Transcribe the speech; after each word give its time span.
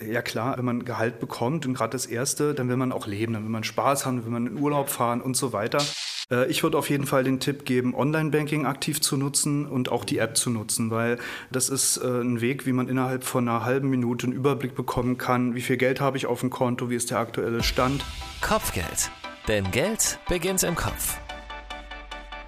Ja 0.00 0.22
klar, 0.22 0.56
wenn 0.56 0.64
man 0.64 0.84
Gehalt 0.86 1.20
bekommt 1.20 1.66
und 1.66 1.74
gerade 1.74 1.90
das 1.90 2.06
erste, 2.06 2.54
dann 2.54 2.68
will 2.68 2.76
man 2.76 2.92
auch 2.92 3.06
leben, 3.06 3.34
dann 3.34 3.42
will 3.42 3.50
man 3.50 3.62
Spaß 3.62 4.06
haben, 4.06 4.24
will 4.24 4.32
man 4.32 4.46
in 4.46 4.58
Urlaub 4.58 4.88
fahren 4.88 5.20
und 5.20 5.36
so 5.36 5.52
weiter. 5.52 5.82
Äh, 6.30 6.50
ich 6.50 6.62
würde 6.62 6.78
auf 6.78 6.88
jeden 6.88 7.06
Fall 7.06 7.24
den 7.24 7.40
Tipp 7.40 7.66
geben, 7.66 7.94
Online-Banking 7.94 8.64
aktiv 8.64 9.02
zu 9.02 9.18
nutzen 9.18 9.66
und 9.66 9.92
auch 9.92 10.06
die 10.06 10.16
App 10.16 10.36
zu 10.36 10.48
nutzen, 10.48 10.90
weil 10.90 11.18
das 11.50 11.68
ist 11.68 11.98
äh, 11.98 12.06
ein 12.06 12.40
Weg, 12.40 12.64
wie 12.64 12.72
man 12.72 12.88
innerhalb 12.88 13.24
von 13.24 13.46
einer 13.46 13.66
halben 13.66 13.90
Minute 13.90 14.26
einen 14.26 14.32
Überblick 14.32 14.74
bekommen 14.74 15.18
kann, 15.18 15.54
wie 15.54 15.60
viel 15.60 15.76
Geld 15.76 16.00
habe 16.00 16.16
ich 16.16 16.24
auf 16.24 16.40
dem 16.40 16.48
Konto, 16.48 16.88
wie 16.88 16.96
ist 16.96 17.10
der 17.10 17.18
aktuelle 17.18 17.62
Stand. 17.62 18.02
Kopfgeld. 18.40 19.10
Denn 19.46 19.70
Geld 19.72 20.18
beginnt 20.26 20.62
im 20.62 20.74
Kopf. 20.74 21.18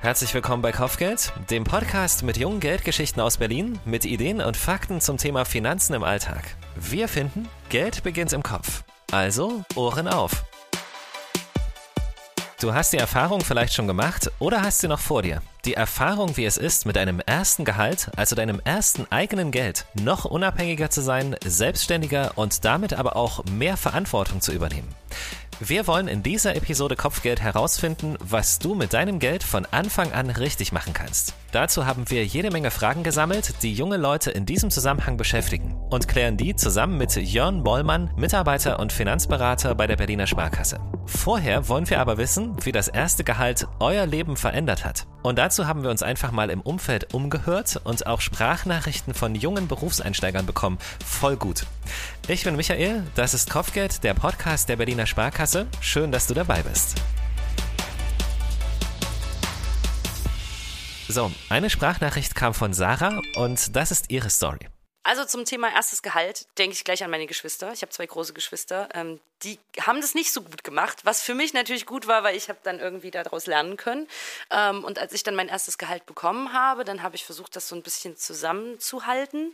Herzlich 0.01 0.33
willkommen 0.33 0.63
bei 0.63 0.73
Kopfgeld, 0.73 1.33
dem 1.51 1.65
Podcast 1.65 2.23
mit 2.23 2.39
jungen 2.39 2.61
Geldgeschichten 2.61 3.21
aus 3.21 3.39
Berlin, 3.39 3.79
mit 3.85 4.05
Ideen 4.07 4.41
und 4.41 4.57
Fakten 4.57 5.01
zum 5.01 5.19
Thema 5.19 5.45
Finanzen 5.45 5.95
im 5.95 6.05
Alltag. 6.05 6.57
Wir 6.77 7.09
finden, 7.09 7.49
Geld 7.69 8.03
beginnt 8.03 8.33
im 8.33 8.43
Kopf. 8.43 8.83
Also 9.13 9.63
Ohren 9.77 10.09
auf. 10.09 10.45
Du 12.61 12.73
hast 12.73 12.93
die 12.93 12.99
Erfahrung 12.99 13.43
vielleicht 13.43 13.75
schon 13.75 13.87
gemacht 13.87 14.31
oder 14.39 14.63
hast 14.63 14.81
sie 14.81 14.89
noch 14.89 14.99
vor 14.99 15.23
dir. 15.23 15.43
Die 15.67 15.75
Erfahrung, 15.75 16.37
wie 16.37 16.47
es 16.47 16.57
ist, 16.57 16.87
mit 16.87 16.97
deinem 16.97 17.21
ersten 17.21 17.65
Gehalt, 17.65 18.11
also 18.17 18.35
deinem 18.35 18.61
ersten 18.65 19.07
eigenen 19.11 19.51
Geld, 19.51 19.87
noch 19.95 20.25
unabhängiger 20.25 20.89
zu 20.89 21.03
sein, 21.03 21.37
selbstständiger 21.45 22.33
und 22.37 22.65
damit 22.65 22.95
aber 22.95 23.17
auch 23.17 23.45
mehr 23.45 23.77
Verantwortung 23.77 24.41
zu 24.41 24.53
übernehmen. 24.53 24.89
Wir 25.61 25.87
wollen 25.87 26.09
in 26.09 26.23
dieser 26.23 26.57
Episode 26.57 26.97
Kopfgeld 26.97 27.41
herausfinden, 27.41 28.17
was 28.21 28.59
du 28.59 28.75
mit 28.75 28.93
deinem 28.95 29.19
Geld 29.19 29.45
von 29.45 29.67
Anfang 29.71 30.13
an 30.13 30.31
richtig 30.31 30.73
machen 30.73 30.93
kannst. 30.95 31.35
Dazu 31.55 31.87
haben 31.87 32.11
wir 32.11 32.27
jede 32.27 32.51
Menge 32.51 32.73
Fragen 32.73 33.05
gesammelt, 33.05 33.63
die 33.63 33.73
junge 33.73 33.97
Leute 33.97 34.33
in 34.33 34.45
diesem 34.45 34.73
Zusammenhang 34.73 35.17
beschäftigen 35.17 35.77
und 35.89 36.09
klären 36.09 36.37
die 36.37 36.57
zusammen 36.57 36.99
mit 36.99 37.15
Jörn 37.15 37.63
Bollmann, 37.63 38.11
Mitarbeiter 38.17 38.81
und 38.81 38.93
Finanzberater 38.93 39.77
bei 39.77 39.87
der 39.87 39.95
Berliner 39.95 40.27
Sparkasse. 40.27 40.81
Vorher 41.07 41.69
wollen 41.69 41.89
wir 41.89 42.01
aber 42.01 42.19
wissen, 42.19 42.57
wie 42.65 42.73
das 42.73 42.89
erste 42.89 43.23
Gehalt 43.23 43.69
euer 43.79 44.05
Leben 44.05 44.37
verändert 44.37 44.85
hat. 44.85 45.07
Und 45.23 45.39
dazu 45.39 45.69
haben 45.69 45.85
wir 45.85 45.91
uns 45.91 46.03
einfach 46.03 46.33
mal 46.33 46.51
im 46.51 46.61
Umfeld 46.61 47.15
umgehört 47.15 47.81
und 47.85 48.05
auch 48.05 48.21
Sprachnachrichten 48.21 49.15
von 49.15 49.37
jungen 49.37 49.69
Berufseinsteigern 49.69 50.47
bekommen. 50.47 50.79
Voll 51.07 51.37
gut. 51.37 51.67
Ich 52.27 52.43
bin 52.43 52.57
Michael, 52.57 53.05
das 53.15 53.33
ist 53.33 53.49
Kopfgeld, 53.49 54.03
der 54.03 54.15
Podcast 54.15 54.69
der 54.69 54.75
Berliner 54.75 55.07
Sparkasse. 55.07 55.69
Schön, 55.81 56.11
dass 56.11 56.27
du 56.27 56.35
dabei 56.35 56.65
bist. 56.65 56.97
So, 61.15 61.31
eine 61.49 61.71
Sprachnachricht 61.71 62.35
kam 62.35 62.55
von 62.55 62.75
Sarah 62.75 63.23
und 63.37 63.77
das 63.77 63.93
ist 63.93 64.11
ihre 64.11 64.31
Story. 64.31 64.69
Also 65.05 65.25
zum 65.25 65.45
Thema 65.45 65.73
erstes 65.73 66.03
Gehalt 66.03 66.47
denke 66.59 66.75
ich 66.75 66.83
gleich 66.83 67.05
an 67.05 67.11
meine 67.13 67.29
Geschwister. 67.29 67.73
Ich 67.73 67.83
habe 67.83 67.93
zwei 67.93 68.07
große 68.07 68.33
Geschwister. 68.33 68.89
Ähm, 68.95 69.21
die 69.45 69.61
haben 69.81 70.01
das 70.01 70.15
nicht 70.15 70.33
so 70.33 70.43
gut 70.43 70.65
gemacht, 70.65 71.05
was 71.05 71.23
für 71.23 71.35
mich 71.35 71.55
natürlich 71.55 71.87
gut 71.87 72.09
war, 72.09 72.25
weil 72.25 72.35
ich 72.35 72.49
habe 72.49 72.59
dann 72.65 72.81
irgendwie 72.81 73.13
daraus 73.13 73.47
lernen 73.47 73.77
können. 73.77 74.09
Ähm, 74.51 74.83
und 74.83 74.99
als 74.99 75.13
ich 75.13 75.23
dann 75.23 75.37
mein 75.37 75.49
erstes 75.49 75.79
Gehalt 75.79 76.05
bekommen 76.07 76.53
habe, 76.53 76.85
dann 76.85 77.05
habe 77.05 77.15
ich 77.15 77.25
versucht, 77.25 77.55
das 77.55 77.69
so 77.69 77.77
ein 77.77 77.83
bisschen 77.83 78.17
zusammenzuhalten. 78.17 79.53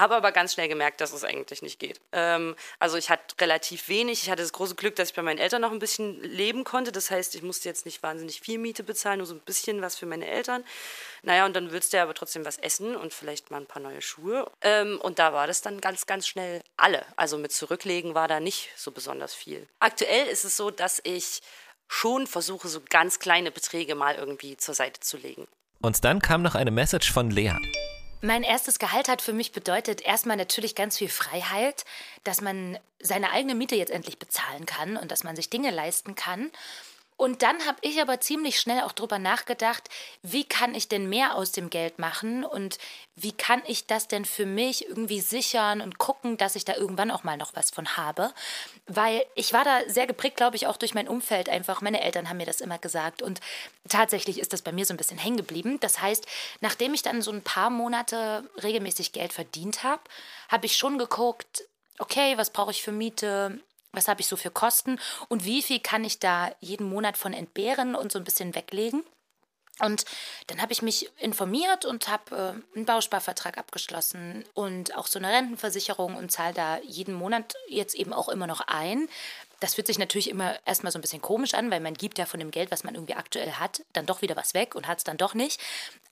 Habe 0.00 0.16
aber 0.16 0.32
ganz 0.32 0.54
schnell 0.54 0.68
gemerkt, 0.68 1.00
dass 1.02 1.12
es 1.12 1.24
eigentlich 1.24 1.60
nicht 1.60 1.78
geht. 1.78 2.00
Ähm, 2.12 2.56
also 2.78 2.96
ich 2.96 3.10
hatte 3.10 3.38
relativ 3.40 3.88
wenig. 3.88 4.22
Ich 4.22 4.30
hatte 4.30 4.42
das 4.42 4.52
große 4.52 4.74
Glück, 4.74 4.96
dass 4.96 5.10
ich 5.10 5.14
bei 5.14 5.20
meinen 5.20 5.38
Eltern 5.38 5.60
noch 5.60 5.72
ein 5.72 5.78
bisschen 5.78 6.22
leben 6.22 6.64
konnte. 6.64 6.90
Das 6.90 7.10
heißt, 7.10 7.34
ich 7.34 7.42
musste 7.42 7.68
jetzt 7.68 7.84
nicht 7.84 8.02
wahnsinnig 8.02 8.40
viel 8.40 8.58
Miete 8.58 8.82
bezahlen, 8.82 9.18
nur 9.18 9.26
so 9.26 9.34
ein 9.34 9.40
bisschen 9.40 9.82
was 9.82 9.96
für 9.96 10.06
meine 10.06 10.26
Eltern. 10.26 10.64
Naja, 11.22 11.44
und 11.44 11.54
dann 11.54 11.70
willst 11.70 11.92
du 11.92 11.98
ja 11.98 12.04
aber 12.04 12.14
trotzdem 12.14 12.46
was 12.46 12.56
essen 12.56 12.96
und 12.96 13.12
vielleicht 13.12 13.50
mal 13.50 13.58
ein 13.58 13.66
paar 13.66 13.82
neue 13.82 14.00
Schuhe. 14.00 14.50
Ähm, 14.62 14.98
und 15.02 15.18
da 15.18 15.34
war 15.34 15.46
das 15.46 15.60
dann 15.60 15.80
ganz, 15.82 16.06
ganz 16.06 16.26
schnell 16.26 16.62
alle. 16.78 17.04
Also 17.16 17.36
mit 17.36 17.52
Zurücklegen 17.52 18.14
war 18.14 18.26
da 18.26 18.40
nicht 18.40 18.70
so 18.76 18.92
besonders 18.92 19.34
viel. 19.34 19.68
Aktuell 19.80 20.26
ist 20.28 20.44
es 20.44 20.56
so, 20.56 20.70
dass 20.70 21.00
ich 21.04 21.42
schon 21.88 22.26
versuche, 22.26 22.68
so 22.68 22.80
ganz 22.88 23.18
kleine 23.18 23.50
Beträge 23.50 23.94
mal 23.94 24.14
irgendwie 24.14 24.56
zur 24.56 24.74
Seite 24.74 25.00
zu 25.00 25.18
legen. 25.18 25.46
Und 25.82 26.04
dann 26.04 26.20
kam 26.20 26.40
noch 26.40 26.54
eine 26.54 26.70
Message 26.70 27.12
von 27.12 27.30
Lea. 27.30 27.56
Mein 28.22 28.42
erstes 28.42 28.78
Gehalt 28.78 29.08
hat 29.08 29.22
für 29.22 29.32
mich 29.32 29.52
bedeutet 29.52 30.02
erstmal 30.02 30.36
natürlich 30.36 30.74
ganz 30.74 30.98
viel 30.98 31.08
Freiheit, 31.08 31.86
dass 32.22 32.42
man 32.42 32.78
seine 33.00 33.30
eigene 33.30 33.54
Miete 33.54 33.76
jetzt 33.76 33.90
endlich 33.90 34.18
bezahlen 34.18 34.66
kann 34.66 34.98
und 34.98 35.10
dass 35.10 35.24
man 35.24 35.36
sich 35.36 35.48
Dinge 35.48 35.70
leisten 35.70 36.14
kann. 36.14 36.50
Und 37.20 37.42
dann 37.42 37.66
habe 37.66 37.76
ich 37.82 38.00
aber 38.00 38.18
ziemlich 38.20 38.58
schnell 38.58 38.80
auch 38.80 38.92
drüber 38.92 39.18
nachgedacht, 39.18 39.90
wie 40.22 40.44
kann 40.44 40.74
ich 40.74 40.88
denn 40.88 41.06
mehr 41.06 41.34
aus 41.34 41.52
dem 41.52 41.68
Geld 41.68 41.98
machen 41.98 42.46
und 42.46 42.78
wie 43.14 43.32
kann 43.32 43.60
ich 43.66 43.86
das 43.86 44.08
denn 44.08 44.24
für 44.24 44.46
mich 44.46 44.88
irgendwie 44.88 45.20
sichern 45.20 45.82
und 45.82 45.98
gucken, 45.98 46.38
dass 46.38 46.56
ich 46.56 46.64
da 46.64 46.76
irgendwann 46.76 47.10
auch 47.10 47.22
mal 47.22 47.36
noch 47.36 47.54
was 47.54 47.70
von 47.70 47.98
habe. 47.98 48.32
Weil 48.86 49.22
ich 49.34 49.52
war 49.52 49.64
da 49.64 49.80
sehr 49.86 50.06
geprägt, 50.06 50.38
glaube 50.38 50.56
ich, 50.56 50.66
auch 50.66 50.78
durch 50.78 50.94
mein 50.94 51.08
Umfeld 51.08 51.50
einfach. 51.50 51.82
Meine 51.82 52.00
Eltern 52.00 52.30
haben 52.30 52.38
mir 52.38 52.46
das 52.46 52.62
immer 52.62 52.78
gesagt 52.78 53.20
und 53.20 53.40
tatsächlich 53.86 54.40
ist 54.40 54.54
das 54.54 54.62
bei 54.62 54.72
mir 54.72 54.86
so 54.86 54.94
ein 54.94 54.96
bisschen 54.96 55.18
hängen 55.18 55.36
geblieben. 55.36 55.78
Das 55.80 56.00
heißt, 56.00 56.26
nachdem 56.62 56.94
ich 56.94 57.02
dann 57.02 57.20
so 57.20 57.32
ein 57.32 57.42
paar 57.42 57.68
Monate 57.68 58.48
regelmäßig 58.62 59.12
Geld 59.12 59.34
verdient 59.34 59.82
habe, 59.82 60.00
habe 60.48 60.64
ich 60.64 60.78
schon 60.78 60.96
geguckt, 60.96 61.64
okay, 61.98 62.38
was 62.38 62.48
brauche 62.48 62.70
ich 62.70 62.82
für 62.82 62.92
Miete? 62.92 63.60
Was 63.92 64.08
habe 64.08 64.20
ich 64.20 64.26
so 64.26 64.36
für 64.36 64.50
Kosten 64.50 64.98
und 65.28 65.44
wie 65.44 65.62
viel 65.62 65.80
kann 65.80 66.04
ich 66.04 66.18
da 66.18 66.50
jeden 66.60 66.88
Monat 66.88 67.16
von 67.16 67.32
entbehren 67.32 67.94
und 67.94 68.12
so 68.12 68.18
ein 68.18 68.24
bisschen 68.24 68.54
weglegen. 68.54 69.04
Und 69.80 70.04
dann 70.48 70.60
habe 70.60 70.72
ich 70.72 70.82
mich 70.82 71.10
informiert 71.18 71.84
und 71.86 72.08
habe 72.08 72.62
äh, 72.74 72.76
einen 72.76 72.84
Bausparvertrag 72.84 73.56
abgeschlossen 73.56 74.44
und 74.52 74.94
auch 74.94 75.06
so 75.06 75.18
eine 75.18 75.32
Rentenversicherung 75.32 76.16
und 76.16 76.30
zahle 76.30 76.54
da 76.54 76.78
jeden 76.80 77.14
Monat 77.14 77.54
jetzt 77.68 77.94
eben 77.94 78.12
auch 78.12 78.28
immer 78.28 78.46
noch 78.46 78.60
ein. 78.66 79.08
Das 79.60 79.74
fühlt 79.74 79.86
sich 79.86 79.98
natürlich 79.98 80.30
immer 80.30 80.58
erstmal 80.66 80.90
so 80.90 80.98
ein 80.98 81.02
bisschen 81.02 81.22
komisch 81.22 81.54
an, 81.54 81.70
weil 81.70 81.80
man 81.80 81.94
gibt 81.94 82.18
ja 82.18 82.26
von 82.26 82.40
dem 82.40 82.50
Geld, 82.50 82.70
was 82.70 82.82
man 82.82 82.94
irgendwie 82.94 83.14
aktuell 83.14 83.52
hat, 83.52 83.82
dann 83.92 84.06
doch 84.06 84.22
wieder 84.22 84.36
was 84.36 84.54
weg 84.54 84.74
und 84.74 84.88
hat 84.88 84.98
es 84.98 85.04
dann 85.04 85.18
doch 85.18 85.34
nicht. 85.34 85.60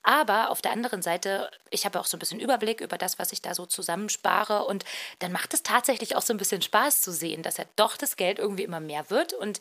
Aber 0.03 0.49
auf 0.49 0.61
der 0.61 0.71
anderen 0.71 1.01
Seite, 1.01 1.49
ich 1.69 1.85
habe 1.85 1.99
auch 1.99 2.05
so 2.05 2.15
ein 2.15 2.19
bisschen 2.19 2.39
Überblick 2.39 2.79
über 2.79 2.97
das, 2.97 3.19
was 3.19 3.31
ich 3.31 3.41
da 3.41 3.53
so 3.53 3.65
zusammenspare. 3.65 4.65
Und 4.65 4.85
dann 5.19 5.31
macht 5.31 5.53
es 5.53 5.63
tatsächlich 5.63 6.15
auch 6.15 6.21
so 6.21 6.33
ein 6.33 6.37
bisschen 6.37 6.61
Spaß 6.61 7.01
zu 7.01 7.11
sehen, 7.11 7.43
dass 7.43 7.57
ja 7.57 7.65
doch 7.75 7.97
das 7.97 8.15
Geld 8.15 8.39
irgendwie 8.39 8.63
immer 8.63 8.79
mehr 8.79 9.09
wird. 9.09 9.33
Und 9.33 9.59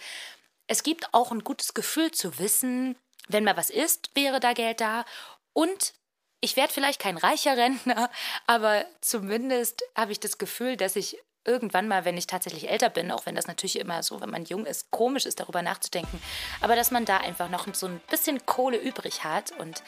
es 0.67 0.83
gibt 0.83 1.13
auch 1.13 1.33
ein 1.33 1.43
gutes 1.43 1.75
Gefühl 1.75 2.11
zu 2.13 2.39
wissen, 2.39 2.97
wenn 3.29 3.45
mal 3.45 3.57
was 3.57 3.71
ist, 3.71 4.11
wäre 4.15 4.39
da 4.39 4.53
Geld 4.53 4.81
da. 4.81 5.05
Und 5.53 5.95
ich 6.41 6.57
werde 6.57 6.73
vielleicht 6.73 7.01
kein 7.01 7.17
reicher 7.17 7.57
Rentner, 7.57 8.11
aber 8.47 8.85
zumindest 9.01 9.83
habe 9.97 10.13
ich 10.13 10.21
das 10.21 10.39
Gefühl, 10.39 10.77
dass 10.77 10.97
ich 10.97 11.19
irgendwann 11.49 11.89
mal, 11.89 12.05
wenn 12.05 12.17
ich 12.17 12.27
tatsächlich 12.27 12.71
älter 12.71 12.91
bin, 12.91 13.11
auch 13.11 13.27
wenn 13.27 13.35
das 13.35 13.47
natürlich 13.47 13.79
immer 13.79 14.03
so, 14.03 14.21
wenn 14.21 14.31
man 14.31 14.45
jung 14.45 14.67
ist, 14.67 14.91
komisch 14.91 15.27
ist, 15.27 15.41
darüber 15.41 15.63
nachzudenken, 15.63 16.21
aber 16.61 16.77
dass 16.77 16.91
man 16.91 17.05
da 17.05 17.17
einfach 17.17 17.49
noch 17.49 17.67
so 17.75 17.87
ein 17.87 18.01
bisschen 18.11 18.45
Kohle 18.47 18.77
übrig 18.77 19.25
hat 19.25 19.53
und 19.59 19.83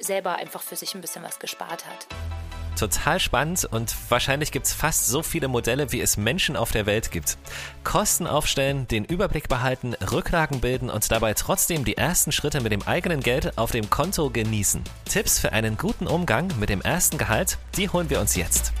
selber 0.00 0.36
einfach 0.36 0.62
für 0.62 0.76
sich 0.76 0.94
ein 0.94 1.00
bisschen 1.00 1.22
was 1.22 1.38
gespart 1.38 1.86
hat. 1.86 2.06
Total 2.78 3.18
spannend 3.18 3.64
und 3.64 3.92
wahrscheinlich 4.08 4.52
gibt 4.52 4.66
es 4.66 4.72
fast 4.72 5.08
so 5.08 5.24
viele 5.24 5.48
Modelle, 5.48 5.90
wie 5.90 6.00
es 6.00 6.16
Menschen 6.16 6.56
auf 6.56 6.70
der 6.70 6.86
Welt 6.86 7.10
gibt. 7.10 7.36
Kosten 7.82 8.28
aufstellen, 8.28 8.86
den 8.86 9.04
Überblick 9.04 9.48
behalten, 9.48 9.94
Rücklagen 9.94 10.60
bilden 10.60 10.88
und 10.88 11.10
dabei 11.10 11.34
trotzdem 11.34 11.84
die 11.84 11.96
ersten 11.96 12.30
Schritte 12.30 12.60
mit 12.60 12.70
dem 12.70 12.82
eigenen 12.82 13.18
Geld 13.18 13.58
auf 13.58 13.72
dem 13.72 13.90
Konto 13.90 14.30
genießen. 14.30 14.84
Tipps 15.10 15.40
für 15.40 15.52
einen 15.52 15.76
guten 15.76 16.06
Umgang 16.06 16.52
mit 16.60 16.68
dem 16.68 16.80
ersten 16.80 17.18
Gehalt, 17.18 17.58
die 17.76 17.88
holen 17.88 18.10
wir 18.10 18.20
uns 18.20 18.36
jetzt. 18.36 18.72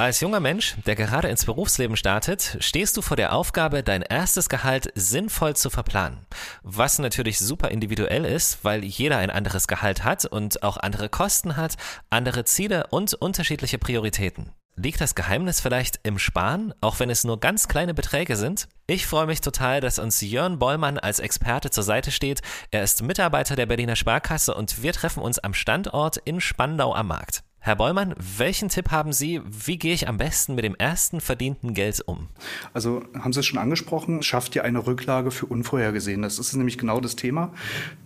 Als 0.00 0.20
junger 0.20 0.40
Mensch, 0.40 0.76
der 0.86 0.96
gerade 0.96 1.28
ins 1.28 1.44
Berufsleben 1.44 1.94
startet, 1.94 2.56
stehst 2.60 2.96
du 2.96 3.02
vor 3.02 3.18
der 3.18 3.34
Aufgabe, 3.34 3.82
dein 3.82 4.00
erstes 4.00 4.48
Gehalt 4.48 4.90
sinnvoll 4.94 5.54
zu 5.56 5.68
verplanen. 5.68 6.26
Was 6.62 6.98
natürlich 6.98 7.38
super 7.38 7.70
individuell 7.70 8.24
ist, 8.24 8.64
weil 8.64 8.82
jeder 8.82 9.18
ein 9.18 9.28
anderes 9.28 9.68
Gehalt 9.68 10.02
hat 10.02 10.24
und 10.24 10.62
auch 10.62 10.78
andere 10.78 11.10
Kosten 11.10 11.58
hat, 11.58 11.76
andere 12.08 12.46
Ziele 12.46 12.86
und 12.88 13.12
unterschiedliche 13.12 13.76
Prioritäten. 13.76 14.52
Liegt 14.74 15.02
das 15.02 15.14
Geheimnis 15.14 15.60
vielleicht 15.60 16.00
im 16.02 16.18
Sparen, 16.18 16.72
auch 16.80 16.98
wenn 16.98 17.10
es 17.10 17.24
nur 17.24 17.38
ganz 17.38 17.68
kleine 17.68 17.92
Beträge 17.92 18.36
sind? 18.36 18.68
Ich 18.86 19.06
freue 19.06 19.26
mich 19.26 19.42
total, 19.42 19.82
dass 19.82 19.98
uns 19.98 20.22
Jörn 20.22 20.58
Bollmann 20.58 20.96
als 20.96 21.18
Experte 21.20 21.68
zur 21.68 21.84
Seite 21.84 22.10
steht. 22.10 22.40
Er 22.70 22.82
ist 22.82 23.02
Mitarbeiter 23.02 23.54
der 23.54 23.66
Berliner 23.66 23.96
Sparkasse 23.96 24.54
und 24.54 24.82
wir 24.82 24.94
treffen 24.94 25.22
uns 25.22 25.38
am 25.38 25.52
Standort 25.52 26.16
in 26.16 26.40
Spandau 26.40 26.94
am 26.94 27.08
Markt. 27.08 27.42
Herr 27.62 27.76
Bollmann, 27.76 28.14
welchen 28.16 28.70
Tipp 28.70 28.90
haben 28.90 29.12
Sie? 29.12 29.42
Wie 29.44 29.76
gehe 29.76 29.92
ich 29.92 30.08
am 30.08 30.16
besten 30.16 30.54
mit 30.54 30.64
dem 30.64 30.74
ersten 30.76 31.20
verdienten 31.20 31.74
Geld 31.74 32.00
um? 32.06 32.28
Also 32.72 33.02
haben 33.18 33.34
Sie 33.34 33.40
es 33.40 33.46
schon 33.46 33.58
angesprochen, 33.58 34.22
schafft 34.22 34.56
ihr 34.56 34.64
eine 34.64 34.86
Rücklage 34.86 35.30
für 35.30 35.44
Unvorhergesehen. 35.44 36.22
Das 36.22 36.38
ist 36.38 36.54
nämlich 36.56 36.78
genau 36.78 37.00
das 37.00 37.16
Thema. 37.16 37.52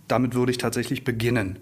Damit 0.09 0.35
würde 0.35 0.51
ich 0.51 0.57
tatsächlich 0.57 1.05
beginnen. 1.05 1.57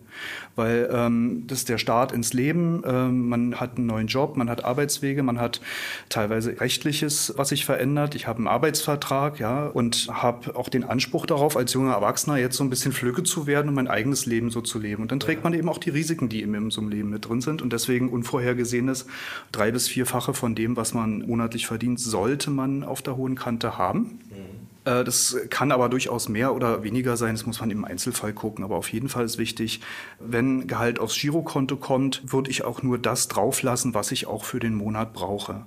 Weil 0.56 0.90
ähm, 0.92 1.44
das 1.48 1.60
ist 1.60 1.70
der 1.70 1.78
Start 1.78 2.12
ins 2.12 2.34
Leben, 2.34 2.84
ähm, 2.86 3.30
man 3.30 3.60
hat 3.60 3.78
einen 3.78 3.86
neuen 3.86 4.08
Job, 4.08 4.36
man 4.38 4.50
hat 4.50 4.66
Arbeitswege, 4.66 5.24
man 5.24 5.40
hat 5.40 5.62
teilweise 6.10 6.60
rechtliches, 6.60 7.34
was 7.38 7.50
sich 7.50 7.64
verändert. 7.64 8.16
Ich 8.16 8.28
habe 8.28 8.40
einen 8.40 8.48
Arbeitsvertrag, 8.48 9.40
ja, 9.40 9.68
und 9.68 10.10
habe 10.12 10.56
auch 10.56 10.68
den 10.68 10.84
Anspruch 10.84 11.26
darauf, 11.26 11.56
als 11.56 11.74
junger 11.74 11.94
Erwachsener 11.94 12.38
jetzt 12.38 12.58
so 12.58 12.64
ein 12.64 12.70
bisschen 12.70 12.92
flügge 12.92 13.24
zu 13.24 13.48
werden 13.48 13.70
und 13.70 13.76
mein 13.76 13.88
eigenes 13.88 14.26
Leben 14.26 14.50
so 14.50 14.62
zu 14.62 14.78
leben. 14.78 15.04
Und 15.04 15.12
dann 15.12 15.20
trägt 15.20 15.44
man 15.44 15.54
eben 15.54 15.70
auch 15.70 15.78
die 15.78 15.92
Risiken, 15.92 16.28
die 16.28 16.42
in 16.42 16.70
so 16.72 16.82
einem 16.82 16.90
Leben 16.90 17.10
mit 17.12 17.30
drin 17.30 17.40
sind. 17.40 17.62
Und 17.62 17.72
deswegen 17.84 18.10
unvorhergesehenes 18.10 19.06
drei- 19.52 19.72
bis 19.72 19.88
vierfache 19.88 20.34
von 20.34 20.56
dem, 20.56 20.76
was 20.78 20.94
man 20.94 21.20
monatlich 21.20 21.68
verdient, 21.68 22.00
sollte 22.00 22.50
man 22.50 22.84
auf 22.84 23.02
der 23.02 23.18
hohen 23.18 23.36
Kante 23.36 23.78
haben. 23.78 24.20
Äh, 24.32 24.36
das 24.84 25.38
kann 25.50 25.72
aber 25.72 25.90
durchaus 25.90 26.30
mehr 26.30 26.54
oder 26.54 26.84
weniger 26.84 27.18
sein, 27.18 27.36
das 27.36 27.46
muss 27.46 27.60
man 27.60 27.72
im 27.72 27.86
Einzelfall 27.86 28.34
gucken. 28.34 28.64
Aber 28.64 28.76
auf 28.76 28.92
jeden 28.92 29.10
Fall 29.10 29.26
ist 29.26 29.38
wichtig, 29.38 29.82
wenn 30.20 30.68
Gehalt 30.68 31.00
aufs 31.00 31.20
Girokonto 31.20 31.78
kommt, 31.78 32.22
würde 32.32 32.50
ich 32.50 32.64
auch 32.64 32.84
nur 32.84 32.98
das 32.98 33.28
drauflassen, 33.28 33.94
was 33.94 34.12
ich 34.12 34.28
auch 34.28 34.44
für 34.44 34.60
den 34.60 34.76
Monat 34.76 35.14
brauche. 35.14 35.66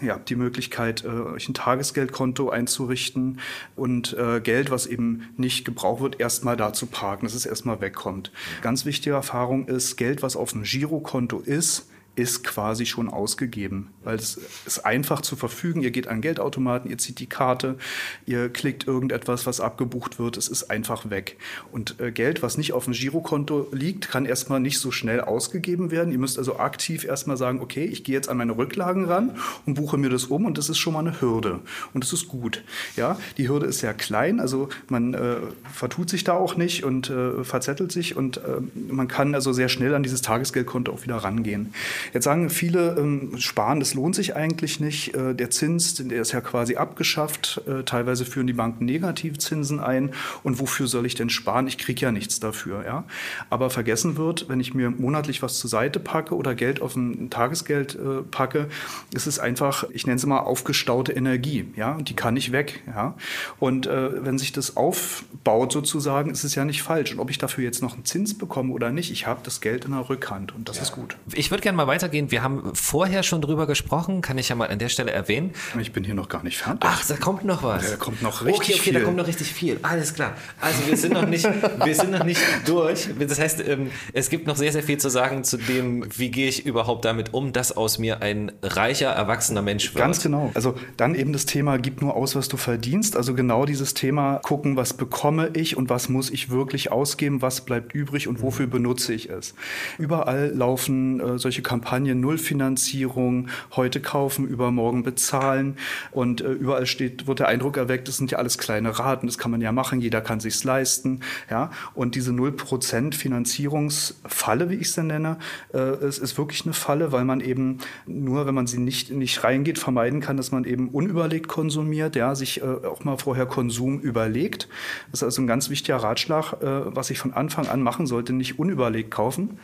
Ihr 0.00 0.12
habt 0.12 0.28
die 0.28 0.36
Möglichkeit, 0.36 1.04
äh, 1.04 1.08
euch 1.08 1.48
ein 1.48 1.54
Tagesgeldkonto 1.54 2.50
einzurichten 2.50 3.40
und 3.76 4.14
äh, 4.18 4.40
Geld, 4.40 4.70
was 4.70 4.86
eben 4.86 5.28
nicht 5.36 5.64
gebraucht 5.64 6.02
wird, 6.02 6.20
erstmal 6.20 6.56
da 6.56 6.72
zu 6.72 6.86
parken, 6.86 7.26
dass 7.26 7.34
es 7.34 7.46
erstmal 7.46 7.80
wegkommt. 7.80 8.30
Ganz 8.60 8.84
wichtige 8.84 9.14
Erfahrung 9.16 9.66
ist, 9.68 9.96
Geld, 9.96 10.22
was 10.22 10.36
auf 10.36 10.52
dem 10.52 10.64
Girokonto 10.64 11.38
ist, 11.38 11.88
ist 12.16 12.44
quasi 12.44 12.86
schon 12.86 13.08
ausgegeben, 13.08 13.90
weil 14.02 14.16
es 14.16 14.40
ist 14.64 14.86
einfach 14.86 15.20
zu 15.20 15.36
verfügen. 15.36 15.82
Ihr 15.82 15.90
geht 15.90 16.08
an 16.08 16.22
Geldautomaten, 16.22 16.90
ihr 16.90 16.98
zieht 16.98 17.20
die 17.20 17.28
Karte, 17.28 17.76
ihr 18.24 18.48
klickt 18.48 18.86
irgendetwas, 18.86 19.46
was 19.46 19.60
abgebucht 19.60 20.18
wird, 20.18 20.38
es 20.38 20.48
ist 20.48 20.70
einfach 20.70 21.10
weg. 21.10 21.36
Und 21.70 22.00
äh, 22.00 22.10
Geld, 22.10 22.42
was 22.42 22.56
nicht 22.56 22.72
auf 22.72 22.84
dem 22.84 22.94
Girokonto 22.94 23.68
liegt, 23.70 24.08
kann 24.08 24.24
erstmal 24.24 24.60
nicht 24.60 24.78
so 24.78 24.90
schnell 24.90 25.20
ausgegeben 25.20 25.90
werden. 25.90 26.10
Ihr 26.10 26.18
müsst 26.18 26.38
also 26.38 26.58
aktiv 26.58 27.04
erstmal 27.04 27.36
sagen, 27.36 27.60
okay, 27.60 27.84
ich 27.84 28.02
gehe 28.02 28.14
jetzt 28.14 28.28
an 28.28 28.38
meine 28.38 28.56
Rücklagen 28.56 29.04
ran 29.04 29.36
und 29.66 29.74
buche 29.74 29.98
mir 29.98 30.08
das 30.08 30.24
um 30.24 30.46
und 30.46 30.56
das 30.56 30.70
ist 30.70 30.78
schon 30.78 30.94
mal 30.94 31.00
eine 31.00 31.20
Hürde 31.20 31.60
und 31.92 32.02
das 32.02 32.14
ist 32.14 32.28
gut. 32.28 32.64
Ja, 32.96 33.18
die 33.36 33.48
Hürde 33.48 33.66
ist 33.66 33.80
sehr 33.80 33.92
klein, 33.92 34.40
also 34.40 34.70
man 34.88 35.12
äh, 35.12 35.36
vertut 35.70 36.08
sich 36.08 36.24
da 36.24 36.32
auch 36.32 36.56
nicht 36.56 36.82
und 36.82 37.10
äh, 37.10 37.44
verzettelt 37.44 37.92
sich 37.92 38.16
und 38.16 38.38
äh, 38.38 38.60
man 38.90 39.06
kann 39.06 39.34
also 39.34 39.52
sehr 39.52 39.68
schnell 39.68 39.94
an 39.94 40.02
dieses 40.02 40.22
Tagesgeldkonto 40.22 40.92
auch 40.92 41.02
wieder 41.02 41.16
rangehen. 41.16 41.74
Jetzt 42.12 42.24
sagen 42.24 42.50
viele, 42.50 42.96
ähm, 42.98 43.38
sparen, 43.38 43.80
das 43.80 43.94
lohnt 43.94 44.14
sich 44.14 44.36
eigentlich 44.36 44.80
nicht. 44.80 45.14
Äh, 45.14 45.34
der 45.34 45.50
Zins, 45.50 45.94
der 45.94 46.20
ist 46.20 46.32
ja 46.32 46.40
quasi 46.40 46.76
abgeschafft. 46.76 47.62
Äh, 47.66 47.84
teilweise 47.84 48.24
führen 48.24 48.46
die 48.46 48.52
Banken 48.52 48.84
Negativzinsen 48.84 49.80
ein. 49.80 50.12
Und 50.42 50.60
wofür 50.60 50.86
soll 50.86 51.06
ich 51.06 51.14
denn 51.14 51.30
sparen? 51.30 51.66
Ich 51.66 51.78
kriege 51.78 52.00
ja 52.00 52.12
nichts 52.12 52.40
dafür. 52.40 52.84
Ja? 52.84 53.04
Aber 53.50 53.70
vergessen 53.70 54.16
wird, 54.16 54.48
wenn 54.48 54.60
ich 54.60 54.74
mir 54.74 54.90
monatlich 54.90 55.42
was 55.42 55.58
zur 55.58 55.70
Seite 55.70 56.00
packe 56.00 56.34
oder 56.34 56.54
Geld 56.54 56.82
auf 56.82 56.96
ein 56.96 57.30
Tagesgeld 57.30 57.94
äh, 57.94 58.22
packe, 58.22 58.68
ist 59.14 59.26
es 59.26 59.38
einfach, 59.38 59.84
ich 59.90 60.06
nenne 60.06 60.16
es 60.16 60.26
mal 60.26 60.40
aufgestaute 60.40 61.12
Energie. 61.12 61.66
Ja? 61.76 61.94
Und 61.94 62.08
die 62.08 62.16
kann 62.16 62.34
nicht 62.34 62.52
weg. 62.52 62.82
Ja? 62.86 63.14
Und 63.58 63.86
äh, 63.86 64.24
wenn 64.24 64.38
sich 64.38 64.52
das 64.52 64.76
aufbaut 64.76 65.72
sozusagen, 65.72 66.30
ist 66.30 66.44
es 66.44 66.54
ja 66.54 66.64
nicht 66.64 66.82
falsch. 66.82 67.12
Und 67.12 67.20
ob 67.20 67.30
ich 67.30 67.38
dafür 67.38 67.64
jetzt 67.64 67.82
noch 67.82 67.94
einen 67.94 68.04
Zins 68.04 68.36
bekomme 68.36 68.72
oder 68.72 68.90
nicht, 68.90 69.10
ich 69.10 69.26
habe 69.26 69.40
das 69.42 69.60
Geld 69.60 69.84
in 69.84 69.92
der 69.92 70.08
Rückhand 70.08 70.54
und 70.54 70.68
das 70.68 70.76
ja. 70.76 70.82
ist 70.82 70.92
gut. 70.92 71.16
Ich 71.32 71.50
würde 71.50 71.62
gerne 71.62 71.76
mal 71.76 71.86
weitergehen. 71.96 72.30
Wir 72.30 72.42
haben 72.42 72.74
vorher 72.74 73.22
schon 73.22 73.40
drüber 73.40 73.66
gesprochen, 73.66 74.20
kann 74.20 74.36
ich 74.36 74.50
ja 74.50 74.54
mal 74.54 74.68
an 74.68 74.78
der 74.78 74.90
Stelle 74.90 75.12
erwähnen. 75.12 75.52
Ich 75.80 75.92
bin 75.92 76.04
hier 76.04 76.14
noch 76.14 76.28
gar 76.28 76.42
nicht 76.44 76.58
fertig. 76.58 76.82
Ach, 76.84 77.02
da 77.06 77.16
kommt 77.16 77.44
noch 77.44 77.62
was. 77.62 77.90
Da 77.90 77.96
kommt 77.96 78.20
noch 78.20 78.44
richtig 78.44 78.60
okay, 78.60 78.72
okay, 78.74 78.82
viel. 78.82 78.92
da 78.92 79.00
kommt 79.00 79.16
noch 79.16 79.26
richtig 79.26 79.52
viel. 79.52 79.78
Alles 79.82 80.12
klar. 80.12 80.34
Also 80.60 80.86
wir 80.86 80.96
sind 80.96 81.14
noch 81.14 81.26
nicht, 81.26 81.48
wir 81.84 81.94
sind 81.94 82.10
noch 82.10 82.24
nicht 82.24 82.40
durch. 82.66 83.08
Das 83.18 83.40
heißt, 83.40 83.66
ähm, 83.66 83.90
es 84.12 84.28
gibt 84.28 84.46
noch 84.46 84.56
sehr, 84.56 84.72
sehr 84.72 84.82
viel 84.82 84.98
zu 84.98 85.08
sagen 85.08 85.42
zu 85.42 85.56
dem, 85.56 86.06
wie 86.16 86.30
gehe 86.30 86.48
ich 86.48 86.66
überhaupt 86.66 87.06
damit 87.06 87.32
um, 87.32 87.54
dass 87.54 87.74
aus 87.74 87.98
mir 87.98 88.20
ein 88.20 88.52
reicher, 88.62 89.10
erwachsener 89.10 89.62
Mensch 89.62 89.94
wird. 89.94 90.04
Ganz 90.04 90.22
genau. 90.22 90.50
Also 90.52 90.74
dann 90.98 91.14
eben 91.14 91.32
das 91.32 91.46
Thema, 91.46 91.78
gib 91.78 92.02
nur 92.02 92.14
aus, 92.14 92.36
was 92.36 92.48
du 92.48 92.58
verdienst. 92.58 93.16
Also 93.16 93.34
genau 93.34 93.64
dieses 93.64 93.94
Thema, 93.94 94.40
gucken, 94.42 94.76
was 94.76 94.92
bekomme 94.92 95.50
ich 95.54 95.78
und 95.78 95.88
was 95.88 96.10
muss 96.10 96.28
ich 96.28 96.50
wirklich 96.50 96.92
ausgeben, 96.92 97.40
was 97.40 97.62
bleibt 97.62 97.94
übrig 97.94 98.28
und 98.28 98.42
wofür 98.42 98.66
benutze 98.66 99.14
ich 99.14 99.30
es. 99.30 99.54
Überall 99.98 100.52
laufen 100.54 101.20
äh, 101.20 101.38
solche 101.38 101.62
Kampagnen, 101.62 101.85
Nullfinanzierung, 101.92 103.48
heute 103.74 104.00
kaufen, 104.00 104.46
übermorgen 104.46 105.02
bezahlen 105.02 105.76
und 106.10 106.40
äh, 106.40 106.52
überall 106.52 106.86
steht, 106.86 107.26
wird 107.26 107.38
der 107.38 107.48
Eindruck 107.48 107.76
erweckt, 107.76 108.08
das 108.08 108.16
sind 108.16 108.30
ja 108.30 108.38
alles 108.38 108.58
kleine 108.58 108.98
Raten, 108.98 109.26
das 109.26 109.38
kann 109.38 109.50
man 109.50 109.60
ja 109.60 109.72
machen, 109.72 110.00
jeder 110.00 110.20
kann 110.20 110.40
sich's 110.40 110.64
leisten, 110.64 111.20
ja. 111.50 111.70
Und 111.94 112.14
diese 112.14 112.32
0% 112.32 113.14
Finanzierungsfalle, 113.14 114.70
wie 114.70 114.74
ich 114.74 114.88
es 114.88 114.96
nenne, 114.96 115.38
äh, 115.72 115.78
es 115.78 116.18
ist 116.18 116.38
wirklich 116.38 116.64
eine 116.64 116.74
Falle, 116.74 117.12
weil 117.12 117.24
man 117.24 117.40
eben 117.40 117.78
nur, 118.06 118.46
wenn 118.46 118.54
man 118.54 118.66
sie 118.66 118.78
nicht, 118.78 119.10
nicht 119.10 119.44
reingeht, 119.44 119.78
vermeiden 119.78 120.20
kann, 120.20 120.36
dass 120.36 120.52
man 120.52 120.64
eben 120.64 120.88
unüberlegt 120.88 121.48
konsumiert, 121.48 122.16
ja, 122.16 122.34
sich 122.34 122.62
äh, 122.62 122.64
auch 122.64 123.04
mal 123.04 123.18
vorher 123.18 123.46
Konsum 123.46 124.00
überlegt. 124.00 124.68
Das 125.10 125.20
ist 125.20 125.24
also 125.24 125.42
ein 125.42 125.46
ganz 125.46 125.70
wichtiger 125.70 125.96
Ratschlag, 125.96 126.54
äh, 126.54 126.94
was 126.94 127.10
ich 127.10 127.18
von 127.18 127.32
Anfang 127.32 127.68
an 127.68 127.82
machen 127.82 128.06
sollte, 128.06 128.32
nicht 128.32 128.58
unüberlegt 128.58 129.10
kaufen, 129.10 129.42
mhm. 129.42 129.58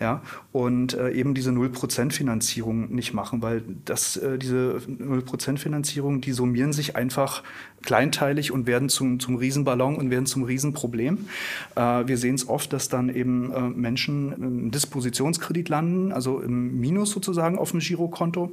ja. 0.00 0.22
Und 0.52 0.94
äh, 0.94 1.10
eben 1.10 1.34
diese 1.34 1.52
0% 1.58 2.12
Finanzierung 2.12 2.94
nicht 2.94 3.12
machen, 3.12 3.42
weil 3.42 3.62
das, 3.84 4.16
äh, 4.16 4.38
diese 4.38 4.80
0% 4.86 5.58
Finanzierung, 5.58 6.20
die 6.20 6.32
summieren 6.32 6.72
sich 6.72 6.96
einfach 6.96 7.42
kleinteilig 7.82 8.52
und 8.52 8.66
werden 8.66 8.88
zum, 8.88 9.20
zum 9.20 9.36
Riesenballon 9.36 9.96
und 9.96 10.10
werden 10.10 10.26
zum 10.26 10.44
Riesenproblem. 10.44 11.26
Äh, 11.74 11.80
wir 12.06 12.18
sehen 12.18 12.34
es 12.34 12.48
oft, 12.48 12.72
dass 12.72 12.88
dann 12.88 13.08
eben 13.08 13.52
äh, 13.52 13.60
Menschen 13.60 14.32
im 14.32 14.70
Dispositionskredit 14.70 15.68
landen, 15.68 16.12
also 16.12 16.40
im 16.40 16.80
Minus 16.80 17.10
sozusagen 17.10 17.58
auf 17.58 17.72
dem 17.72 17.80
Girokonto. 17.80 18.50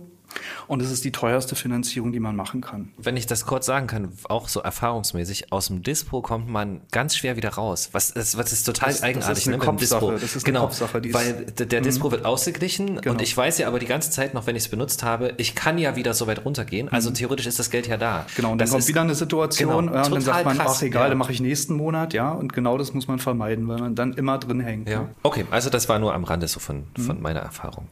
Und 0.67 0.81
es 0.81 0.91
ist 0.91 1.03
die 1.05 1.11
teuerste 1.11 1.55
Finanzierung, 1.55 2.11
die 2.11 2.19
man 2.19 2.35
machen 2.35 2.61
kann. 2.61 2.91
Wenn 2.97 3.17
ich 3.17 3.27
das 3.27 3.45
kurz 3.45 3.65
sagen 3.65 3.87
kann, 3.87 4.11
auch 4.29 4.47
so 4.47 4.59
erfahrungsmäßig, 4.61 5.51
aus 5.51 5.67
dem 5.67 5.83
Dispo 5.83 6.21
kommt 6.21 6.49
man 6.49 6.81
ganz 6.91 7.15
schwer 7.15 7.35
wieder 7.35 7.49
raus. 7.49 7.89
Was 7.91 8.11
ist, 8.11 8.37
was 8.37 8.51
ist 8.51 8.63
total 8.63 8.89
das, 8.89 9.03
eigenartig, 9.03 9.29
das 9.29 9.39
ist 9.39 9.47
eine 9.47 9.57
ne? 9.57 9.63
Kopfsache. 9.63 10.17
Das 10.19 10.35
ist 10.35 10.43
genau, 10.43 10.61
eine 10.61 10.67
Kopfsache. 10.67 11.01
Die 11.01 11.13
weil 11.13 11.45
der 11.45 11.81
Dispo 11.81 12.07
mhm. 12.07 12.11
wird 12.11 12.25
ausgeglichen 12.25 13.01
genau. 13.01 13.11
und 13.11 13.21
ich 13.21 13.35
weiß 13.35 13.57
ja 13.57 13.67
aber 13.67 13.79
die 13.79 13.85
ganze 13.85 14.11
Zeit 14.11 14.33
noch, 14.33 14.47
wenn 14.47 14.55
ich 14.55 14.63
es 14.63 14.69
benutzt 14.69 15.03
habe, 15.03 15.33
ich 15.37 15.55
kann 15.55 15.77
ja 15.77 15.95
wieder 15.95 16.13
so 16.13 16.27
weit 16.27 16.45
runtergehen. 16.45 16.89
Also 16.89 17.09
mhm. 17.09 17.15
theoretisch 17.15 17.47
ist 17.47 17.59
das 17.59 17.69
Geld 17.69 17.87
ja 17.87 17.97
da. 17.97 18.25
Genau, 18.35 18.51
und 18.51 18.57
dann 18.57 18.67
das 18.67 18.71
kommt 18.71 18.87
wieder 18.87 19.01
eine 19.01 19.15
Situation 19.15 19.85
genau, 19.85 19.95
ja, 19.95 20.05
und 20.05 20.13
dann 20.13 20.21
sagt 20.21 20.45
man, 20.45 20.57
krass, 20.57 20.77
ach 20.77 20.81
egal, 20.81 21.03
ja. 21.03 21.09
dann 21.09 21.17
mache 21.17 21.31
ich 21.31 21.39
nächsten 21.39 21.75
Monat, 21.75 22.13
ja. 22.13 22.31
Und 22.31 22.53
genau 22.53 22.77
das 22.77 22.93
muss 22.93 23.07
man 23.07 23.19
vermeiden, 23.19 23.67
weil 23.67 23.79
man 23.79 23.95
dann 23.95 24.13
immer 24.13 24.37
drin 24.37 24.59
hängt. 24.59 24.89
Ja. 24.89 25.09
Okay, 25.23 25.45
also 25.51 25.69
das 25.69 25.89
war 25.89 25.99
nur 25.99 26.13
am 26.13 26.23
Rande 26.23 26.47
so 26.47 26.59
von, 26.59 26.85
von 26.97 27.17
mhm. 27.17 27.23
meiner 27.23 27.41
Erfahrung. 27.41 27.87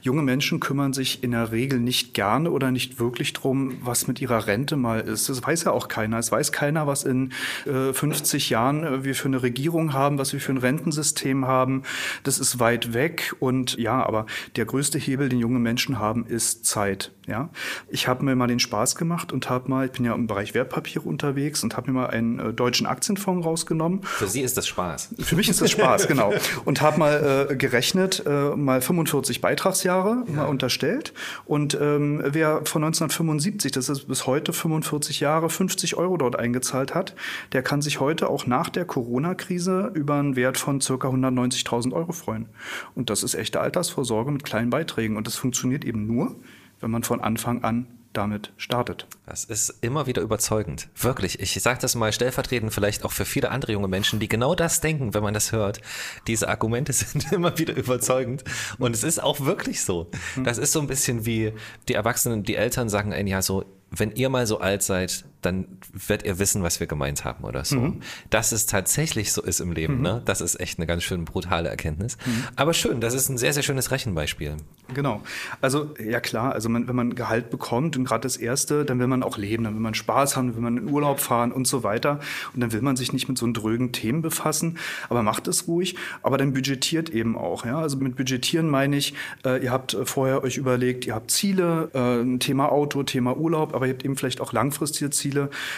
Junge 0.00 0.22
Menschen 0.22 0.60
kümmern 0.60 0.92
sich 0.92 1.22
in 1.22 1.32
der 1.32 1.52
Regel 1.52 1.80
nicht 1.80 2.14
gerne 2.14 2.50
oder 2.50 2.70
nicht 2.70 2.98
wirklich 2.98 3.32
drum, 3.32 3.78
was 3.82 4.06
mit 4.06 4.20
ihrer 4.20 4.46
Rente 4.46 4.76
mal 4.76 5.00
ist. 5.00 5.28
Das 5.28 5.42
weiß 5.42 5.64
ja 5.64 5.72
auch 5.72 5.88
keiner. 5.88 6.18
Es 6.18 6.32
weiß 6.32 6.52
keiner, 6.52 6.86
was 6.86 7.04
in 7.04 7.32
äh, 7.66 7.92
50 7.92 8.50
Jahren 8.50 8.84
äh, 8.84 9.04
wir 9.04 9.14
für 9.14 9.28
eine 9.28 9.42
Regierung 9.42 9.92
haben, 9.92 10.18
was 10.18 10.32
wir 10.32 10.40
für 10.40 10.52
ein 10.52 10.58
Rentensystem 10.58 11.46
haben. 11.46 11.82
Das 12.22 12.38
ist 12.38 12.58
weit 12.58 12.94
weg. 12.94 13.34
Und 13.40 13.76
ja, 13.78 14.04
aber 14.04 14.26
der 14.56 14.64
größte 14.64 14.98
Hebel, 14.98 15.28
den 15.28 15.38
junge 15.38 15.58
Menschen 15.58 15.98
haben, 15.98 16.26
ist 16.26 16.64
Zeit. 16.64 17.12
Ja, 17.28 17.50
ich 17.88 18.08
habe 18.08 18.24
mir 18.24 18.34
mal 18.34 18.46
den 18.46 18.58
Spaß 18.58 18.96
gemacht 18.96 19.32
und 19.32 19.50
habe 19.50 19.68
mal, 19.68 19.84
ich 19.84 19.92
bin 19.92 20.06
ja 20.06 20.14
im 20.14 20.26
Bereich 20.26 20.54
Wertpapiere 20.54 21.06
unterwegs 21.06 21.62
und 21.62 21.76
habe 21.76 21.92
mir 21.92 22.00
mal 22.00 22.06
einen 22.06 22.38
äh, 22.38 22.52
deutschen 22.54 22.86
Aktienfonds 22.86 23.46
rausgenommen. 23.46 24.02
Für 24.02 24.26
Sie 24.26 24.40
ist 24.40 24.56
das 24.56 24.66
Spaß. 24.66 25.14
Für 25.18 25.36
mich 25.36 25.50
ist 25.50 25.60
das 25.60 25.70
Spaß, 25.70 26.08
genau. 26.08 26.32
Und 26.64 26.80
habe 26.80 26.98
mal 26.98 27.48
äh, 27.50 27.56
gerechnet, 27.56 28.22
äh, 28.26 28.56
mal 28.56 28.80
45 28.80 29.42
Beitragsjahre 29.42 30.24
ja. 30.26 30.32
mal 30.32 30.44
unterstellt. 30.46 31.12
Und 31.44 31.74
ähm, 31.78 32.22
wer 32.24 32.62
von 32.64 32.82
1975, 32.82 33.72
das 33.72 33.90
ist 33.90 34.08
bis 34.08 34.26
heute 34.26 34.54
45 34.54 35.20
Jahre, 35.20 35.50
50 35.50 35.96
Euro 35.96 36.16
dort 36.16 36.36
eingezahlt 36.36 36.94
hat, 36.94 37.14
der 37.52 37.62
kann 37.62 37.82
sich 37.82 38.00
heute 38.00 38.30
auch 38.30 38.46
nach 38.46 38.70
der 38.70 38.86
Corona-Krise 38.86 39.92
über 39.92 40.14
einen 40.14 40.34
Wert 40.34 40.56
von 40.56 40.80
circa 40.80 41.08
190.000 41.08 41.92
Euro 41.92 42.12
freuen. 42.12 42.48
Und 42.94 43.10
das 43.10 43.22
ist 43.22 43.34
echte 43.34 43.60
Altersvorsorge 43.60 44.30
mit 44.30 44.44
kleinen 44.44 44.70
Beiträgen. 44.70 45.18
Und 45.18 45.26
das 45.26 45.36
funktioniert 45.36 45.84
eben 45.84 46.06
nur, 46.06 46.34
wenn 46.80 46.90
man 46.90 47.02
von 47.02 47.20
Anfang 47.20 47.64
an 47.64 47.86
damit 48.12 48.52
startet. 48.56 49.06
Das 49.26 49.44
ist 49.44 49.78
immer 49.80 50.06
wieder 50.06 50.22
überzeugend. 50.22 50.88
Wirklich. 50.96 51.40
Ich 51.40 51.54
sage 51.62 51.78
das 51.80 51.94
mal 51.94 52.12
stellvertretend 52.12 52.72
vielleicht 52.72 53.04
auch 53.04 53.12
für 53.12 53.24
viele 53.24 53.50
andere 53.50 53.72
junge 53.72 53.88
Menschen, 53.88 54.18
die 54.18 54.28
genau 54.28 54.54
das 54.54 54.80
denken, 54.80 55.14
wenn 55.14 55.22
man 55.22 55.34
das 55.34 55.52
hört. 55.52 55.80
Diese 56.26 56.48
Argumente 56.48 56.92
sind 56.94 57.30
immer 57.32 57.58
wieder 57.58 57.76
überzeugend. 57.76 58.44
Und 58.78 58.94
es 58.94 59.04
ist 59.04 59.22
auch 59.22 59.40
wirklich 59.40 59.82
so. 59.82 60.10
Das 60.42 60.58
ist 60.58 60.72
so 60.72 60.80
ein 60.80 60.86
bisschen 60.86 61.26
wie 61.26 61.52
die 61.88 61.94
Erwachsenen, 61.94 62.42
die 62.42 62.56
Eltern 62.56 62.88
sagen 62.88 63.12
ein 63.12 63.26
ja 63.26 63.42
so, 63.42 63.64
wenn 63.90 64.10
ihr 64.12 64.28
mal 64.28 64.46
so 64.46 64.58
alt 64.58 64.82
seid, 64.82 65.24
dann 65.42 65.66
werdet 65.92 66.26
ihr 66.26 66.38
wissen, 66.38 66.62
was 66.62 66.80
wir 66.80 66.86
gemeint 66.86 67.24
haben 67.24 67.44
oder 67.44 67.64
so. 67.64 67.80
Mhm. 67.80 68.00
Dass 68.30 68.52
es 68.52 68.66
tatsächlich 68.66 69.32
so 69.32 69.42
ist 69.42 69.60
im 69.60 69.72
Leben, 69.72 69.96
mhm. 69.96 70.02
ne? 70.02 70.22
das 70.24 70.40
ist 70.40 70.58
echt 70.58 70.78
eine 70.78 70.86
ganz 70.86 71.04
schön 71.04 71.24
brutale 71.24 71.68
Erkenntnis. 71.68 72.16
Mhm. 72.24 72.44
Aber 72.56 72.74
schön, 72.74 73.00
das 73.00 73.14
ist 73.14 73.28
ein 73.28 73.38
sehr, 73.38 73.52
sehr 73.52 73.62
schönes 73.62 73.90
Rechenbeispiel. 73.90 74.56
Genau. 74.94 75.22
Also 75.60 75.94
ja 76.04 76.20
klar, 76.20 76.52
also 76.52 76.68
man, 76.68 76.88
wenn 76.88 76.96
man 76.96 77.14
Gehalt 77.14 77.50
bekommt 77.50 77.96
und 77.96 78.04
gerade 78.04 78.22
das 78.22 78.36
Erste, 78.36 78.84
dann 78.84 78.98
will 78.98 79.06
man 79.06 79.22
auch 79.22 79.38
leben, 79.38 79.64
dann 79.64 79.74
will 79.74 79.80
man 79.80 79.94
Spaß 79.94 80.36
haben, 80.36 80.54
will 80.54 80.62
man 80.62 80.76
in 80.76 80.90
Urlaub 80.90 81.20
fahren 81.20 81.52
und 81.52 81.66
so 81.66 81.84
weiter. 81.84 82.20
Und 82.54 82.60
dann 82.60 82.72
will 82.72 82.82
man 82.82 82.96
sich 82.96 83.12
nicht 83.12 83.28
mit 83.28 83.38
so 83.38 83.48
drögen 83.50 83.92
Themen 83.92 84.22
befassen, 84.22 84.78
aber 85.08 85.22
macht 85.22 85.46
es 85.46 85.68
ruhig, 85.68 85.96
aber 86.22 86.38
dann 86.38 86.52
budgetiert 86.52 87.10
eben 87.10 87.36
auch. 87.36 87.64
Ja? 87.64 87.78
Also 87.78 87.96
mit 87.98 88.16
budgetieren 88.16 88.68
meine 88.68 88.96
ich, 88.96 89.14
äh, 89.44 89.62
ihr 89.62 89.70
habt 89.70 89.96
vorher 90.04 90.42
euch 90.42 90.56
überlegt, 90.56 91.06
ihr 91.06 91.14
habt 91.14 91.30
Ziele, 91.30 91.90
äh, 91.92 92.38
Thema 92.38 92.72
Auto, 92.72 93.02
Thema 93.04 93.36
Urlaub, 93.36 93.74
aber 93.74 93.86
ihr 93.86 93.92
habt 93.92 94.04
eben 94.04 94.16
vielleicht 94.16 94.40
auch 94.40 94.52
langfristige 94.52 95.10
Ziele. 95.10 95.27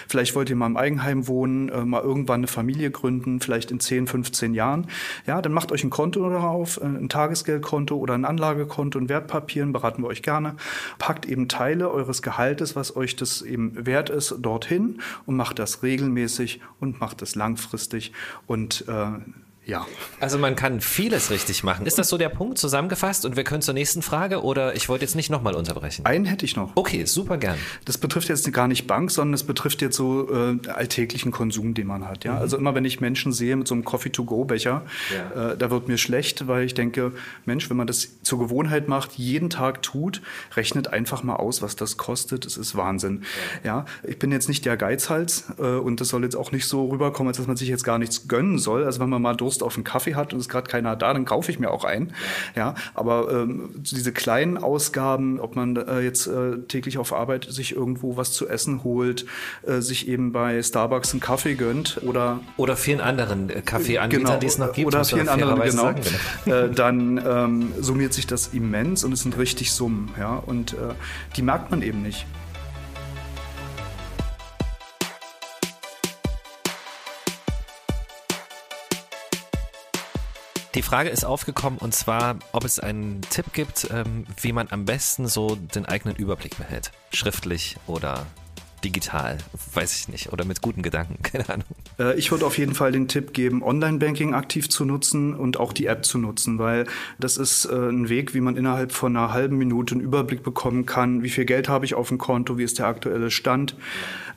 Vielleicht 0.08 0.34
wollt 0.34 0.50
ihr 0.50 0.56
mal 0.56 0.66
im 0.66 0.76
Eigenheim 0.76 1.26
wohnen, 1.26 1.68
äh, 1.68 1.84
mal 1.84 2.02
irgendwann 2.02 2.40
eine 2.40 2.46
Familie 2.46 2.90
gründen, 2.90 3.40
vielleicht 3.40 3.70
in 3.70 3.80
10, 3.80 4.06
15 4.06 4.54
Jahren. 4.54 4.86
Ja, 5.26 5.42
dann 5.42 5.52
macht 5.52 5.72
euch 5.72 5.84
ein 5.84 5.90
Konto 5.90 6.28
darauf, 6.28 6.78
äh, 6.80 6.84
ein 6.84 7.08
Tagesgeldkonto 7.08 7.96
oder 7.96 8.14
ein 8.14 8.24
Anlagekonto 8.24 8.98
in 8.98 9.08
Wertpapieren, 9.08 9.72
beraten 9.72 10.02
wir 10.02 10.08
euch 10.08 10.22
gerne. 10.22 10.56
Packt 10.98 11.26
eben 11.26 11.48
Teile 11.48 11.90
eures 11.90 12.22
Gehaltes, 12.22 12.76
was 12.76 12.96
euch 12.96 13.16
das 13.16 13.42
eben 13.42 13.86
wert 13.86 14.10
ist, 14.10 14.34
dorthin 14.40 15.00
und 15.26 15.36
macht 15.36 15.58
das 15.58 15.82
regelmäßig 15.82 16.60
und 16.78 17.00
macht 17.00 17.22
es 17.22 17.34
langfristig 17.34 18.12
und 18.46 18.84
äh, 18.88 19.08
ja. 19.70 19.86
Also 20.18 20.36
man 20.36 20.56
kann 20.56 20.80
vieles 20.80 21.30
richtig 21.30 21.62
machen. 21.62 21.86
Ist 21.86 21.96
das 21.96 22.08
so 22.08 22.18
der 22.18 22.28
Punkt 22.28 22.58
zusammengefasst? 22.58 23.24
Und 23.24 23.36
wir 23.36 23.44
können 23.44 23.62
zur 23.62 23.72
nächsten 23.72 24.02
Frage 24.02 24.42
oder 24.42 24.74
ich 24.74 24.88
wollte 24.88 25.04
jetzt 25.04 25.14
nicht 25.14 25.30
nochmal 25.30 25.54
unterbrechen. 25.54 26.04
Einen 26.04 26.24
hätte 26.24 26.44
ich 26.44 26.56
noch. 26.56 26.72
Okay, 26.74 27.04
super 27.04 27.38
gern. 27.38 27.56
Das 27.84 27.96
betrifft 27.96 28.28
jetzt 28.28 28.52
gar 28.52 28.66
nicht 28.66 28.88
Bank, 28.88 29.12
sondern 29.12 29.34
es 29.34 29.44
betrifft 29.44 29.80
jetzt 29.80 29.96
so 29.96 30.28
äh, 30.28 30.58
alltäglichen 30.68 31.30
Konsum, 31.30 31.74
den 31.74 31.86
man 31.86 32.08
hat. 32.08 32.24
Ja? 32.24 32.34
Mhm. 32.34 32.38
Also 32.38 32.56
immer 32.58 32.74
wenn 32.74 32.84
ich 32.84 33.00
Menschen 33.00 33.32
sehe 33.32 33.54
mit 33.54 33.68
so 33.68 33.74
einem 33.74 33.84
Coffee-to-go-Becher, 33.84 34.82
ja. 35.14 35.52
äh, 35.52 35.56
da 35.56 35.70
wird 35.70 35.86
mir 35.86 35.98
schlecht, 35.98 36.48
weil 36.48 36.64
ich 36.64 36.74
denke, 36.74 37.12
Mensch, 37.46 37.70
wenn 37.70 37.76
man 37.76 37.86
das 37.86 38.22
zur 38.22 38.40
Gewohnheit 38.40 38.88
macht, 38.88 39.12
jeden 39.12 39.50
Tag 39.50 39.82
tut, 39.82 40.20
rechnet 40.56 40.88
einfach 40.88 41.22
mal 41.22 41.36
aus, 41.36 41.62
was 41.62 41.76
das 41.76 41.96
kostet. 41.96 42.44
Es 42.44 42.56
ist 42.56 42.76
Wahnsinn. 42.76 43.22
Ja. 43.62 43.76
ja? 43.76 43.84
Ich 44.02 44.18
bin 44.18 44.32
jetzt 44.32 44.48
nicht 44.48 44.64
der 44.64 44.76
Geizhals 44.76 45.44
äh, 45.58 45.62
und 45.62 46.00
das 46.00 46.08
soll 46.08 46.24
jetzt 46.24 46.34
auch 46.34 46.50
nicht 46.50 46.66
so 46.66 46.86
rüberkommen, 46.86 47.28
als 47.28 47.36
dass 47.36 47.46
man 47.46 47.56
sich 47.56 47.68
jetzt 47.68 47.84
gar 47.84 47.98
nichts 47.98 48.26
gönnen 48.26 48.58
soll. 48.58 48.82
Also 48.84 48.98
wenn 48.98 49.08
man 49.08 49.22
mal 49.22 49.36
Durst 49.36 49.59
Lust 49.60 49.62
auf 49.62 49.76
einen 49.76 49.84
Kaffee 49.84 50.14
hat 50.14 50.32
und 50.32 50.40
es 50.40 50.46
ist 50.46 50.50
gerade 50.50 50.68
keiner 50.68 50.96
da, 50.96 51.12
dann 51.12 51.24
kaufe 51.24 51.50
ich 51.50 51.58
mir 51.58 51.70
auch 51.70 51.84
einen. 51.84 52.12
Ja, 52.56 52.74
aber 52.94 53.30
ähm, 53.30 53.70
diese 53.76 54.12
kleinen 54.12 54.58
Ausgaben, 54.58 55.40
ob 55.40 55.56
man 55.56 55.76
äh, 55.76 56.00
jetzt 56.00 56.26
äh, 56.26 56.58
täglich 56.68 56.98
auf 56.98 57.12
Arbeit 57.12 57.46
sich 57.48 57.74
irgendwo 57.74 58.16
was 58.16 58.32
zu 58.32 58.48
essen 58.48 58.82
holt, 58.84 59.26
äh, 59.66 59.80
sich 59.80 60.08
eben 60.08 60.32
bei 60.32 60.62
Starbucks 60.62 61.12
einen 61.12 61.20
Kaffee 61.20 61.54
gönnt 61.54 62.00
oder 62.02 62.40
oder 62.56 62.76
vielen 62.76 63.00
anderen 63.00 63.50
äh, 63.50 63.62
Kaffeeanbietern, 63.62 64.24
genau, 64.24 64.38
die 64.38 64.46
es 64.46 64.58
noch 64.58 64.72
gibt, 64.72 64.86
oder 64.86 65.04
vielen 65.04 65.28
anderen 65.28 65.60
genau, 65.60 65.70
sagen, 65.70 66.00
genau. 66.44 66.56
Äh, 66.56 66.70
dann 66.70 67.22
ähm, 67.26 67.72
summiert 67.80 68.12
sich 68.12 68.26
das 68.26 68.48
immens 68.48 69.04
und 69.04 69.12
es 69.12 69.20
sind 69.20 69.38
richtig 69.38 69.72
Summen, 69.72 70.10
ja 70.18 70.36
und 70.36 70.72
äh, 70.72 70.94
die 71.36 71.42
merkt 71.42 71.70
man 71.70 71.82
eben 71.82 72.02
nicht. 72.02 72.26
Die 80.76 80.82
Frage 80.82 81.08
ist 81.08 81.24
aufgekommen 81.24 81.80
und 81.80 81.94
zwar, 81.94 82.38
ob 82.52 82.64
es 82.64 82.78
einen 82.78 83.22
Tipp 83.22 83.46
gibt, 83.52 83.88
ähm, 83.92 84.24
wie 84.40 84.52
man 84.52 84.68
am 84.70 84.84
besten 84.84 85.26
so 85.26 85.56
den 85.56 85.84
eigenen 85.84 86.14
Überblick 86.14 86.56
behält. 86.56 86.92
Schriftlich 87.12 87.76
oder 87.88 88.24
digital, 88.84 89.38
weiß 89.74 89.96
ich 89.96 90.08
nicht, 90.08 90.32
oder 90.32 90.44
mit 90.44 90.62
guten 90.62 90.82
Gedanken, 90.82 91.18
keine 91.22 91.48
Ahnung. 91.48 91.66
Äh, 91.98 92.16
ich 92.16 92.30
würde 92.30 92.46
auf 92.46 92.56
jeden 92.56 92.74
Fall 92.74 92.92
den 92.92 93.08
Tipp 93.08 93.32
geben, 93.32 93.64
Online-Banking 93.64 94.32
aktiv 94.32 94.68
zu 94.68 94.84
nutzen 94.84 95.34
und 95.34 95.58
auch 95.58 95.72
die 95.72 95.86
App 95.86 96.04
zu 96.04 96.18
nutzen, 96.18 96.60
weil 96.60 96.86
das 97.18 97.36
ist 97.36 97.64
äh, 97.64 97.74
ein 97.74 98.08
Weg, 98.08 98.32
wie 98.32 98.40
man 98.40 98.56
innerhalb 98.56 98.92
von 98.92 99.16
einer 99.16 99.32
halben 99.32 99.58
Minute 99.58 99.96
einen 99.96 100.04
Überblick 100.04 100.44
bekommen 100.44 100.86
kann, 100.86 101.24
wie 101.24 101.30
viel 101.30 101.46
Geld 101.46 101.68
habe 101.68 101.84
ich 101.84 101.94
auf 101.94 102.08
dem 102.08 102.18
Konto, 102.18 102.58
wie 102.58 102.64
ist 102.64 102.78
der 102.78 102.86
aktuelle 102.86 103.32
Stand. 103.32 103.74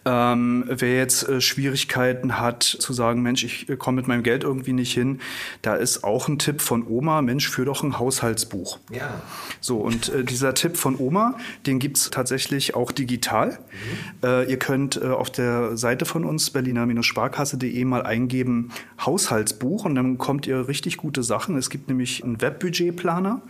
Ähm, 0.05 0.65
wer 0.67 0.97
jetzt 0.97 1.27
äh, 1.29 1.39
Schwierigkeiten 1.39 2.39
hat 2.39 2.63
zu 2.63 2.91
sagen, 2.91 3.21
Mensch, 3.21 3.43
ich 3.43 3.69
äh, 3.69 3.77
komme 3.77 3.97
mit 3.97 4.07
meinem 4.07 4.23
Geld 4.23 4.43
irgendwie 4.43 4.73
nicht 4.73 4.93
hin, 4.93 5.19
da 5.61 5.75
ist 5.75 6.03
auch 6.03 6.27
ein 6.27 6.39
Tipp 6.39 6.61
von 6.61 6.85
Oma, 6.85 7.21
Mensch, 7.21 7.49
führ 7.49 7.65
doch 7.65 7.83
ein 7.83 7.99
Haushaltsbuch. 7.99 8.79
Ja. 8.91 9.21
So, 9.61 9.77
und 9.77 10.09
äh, 10.09 10.25
dieser 10.25 10.53
Tipp 10.55 10.75
von 10.75 10.97
Oma, 10.99 11.37
den 11.65 11.79
gibt's 11.79 12.09
tatsächlich 12.09 12.75
auch 12.75 12.91
digital. 12.91 13.51
Mhm. 13.51 14.27
Äh, 14.27 14.43
ihr 14.51 14.59
könnt 14.59 14.97
äh, 15.01 15.05
auf 15.05 15.29
der 15.29 15.77
Seite 15.77 16.05
von 16.05 16.25
uns, 16.25 16.49
berliner-sparkasse.de, 16.49 17.85
mal 17.85 18.03
eingeben 18.03 18.71
Haushaltsbuch 18.99 19.85
und 19.85 19.95
dann 19.95 20.17
kommt 20.17 20.47
ihr 20.47 20.67
richtig 20.67 20.97
gute 20.97 21.23
Sachen. 21.23 21.55
Es 21.55 21.69
gibt 21.69 21.87
nämlich 21.87 22.23
einen 22.23 22.41
Webbudgetplaner, 22.41 23.35
mhm. 23.35 23.41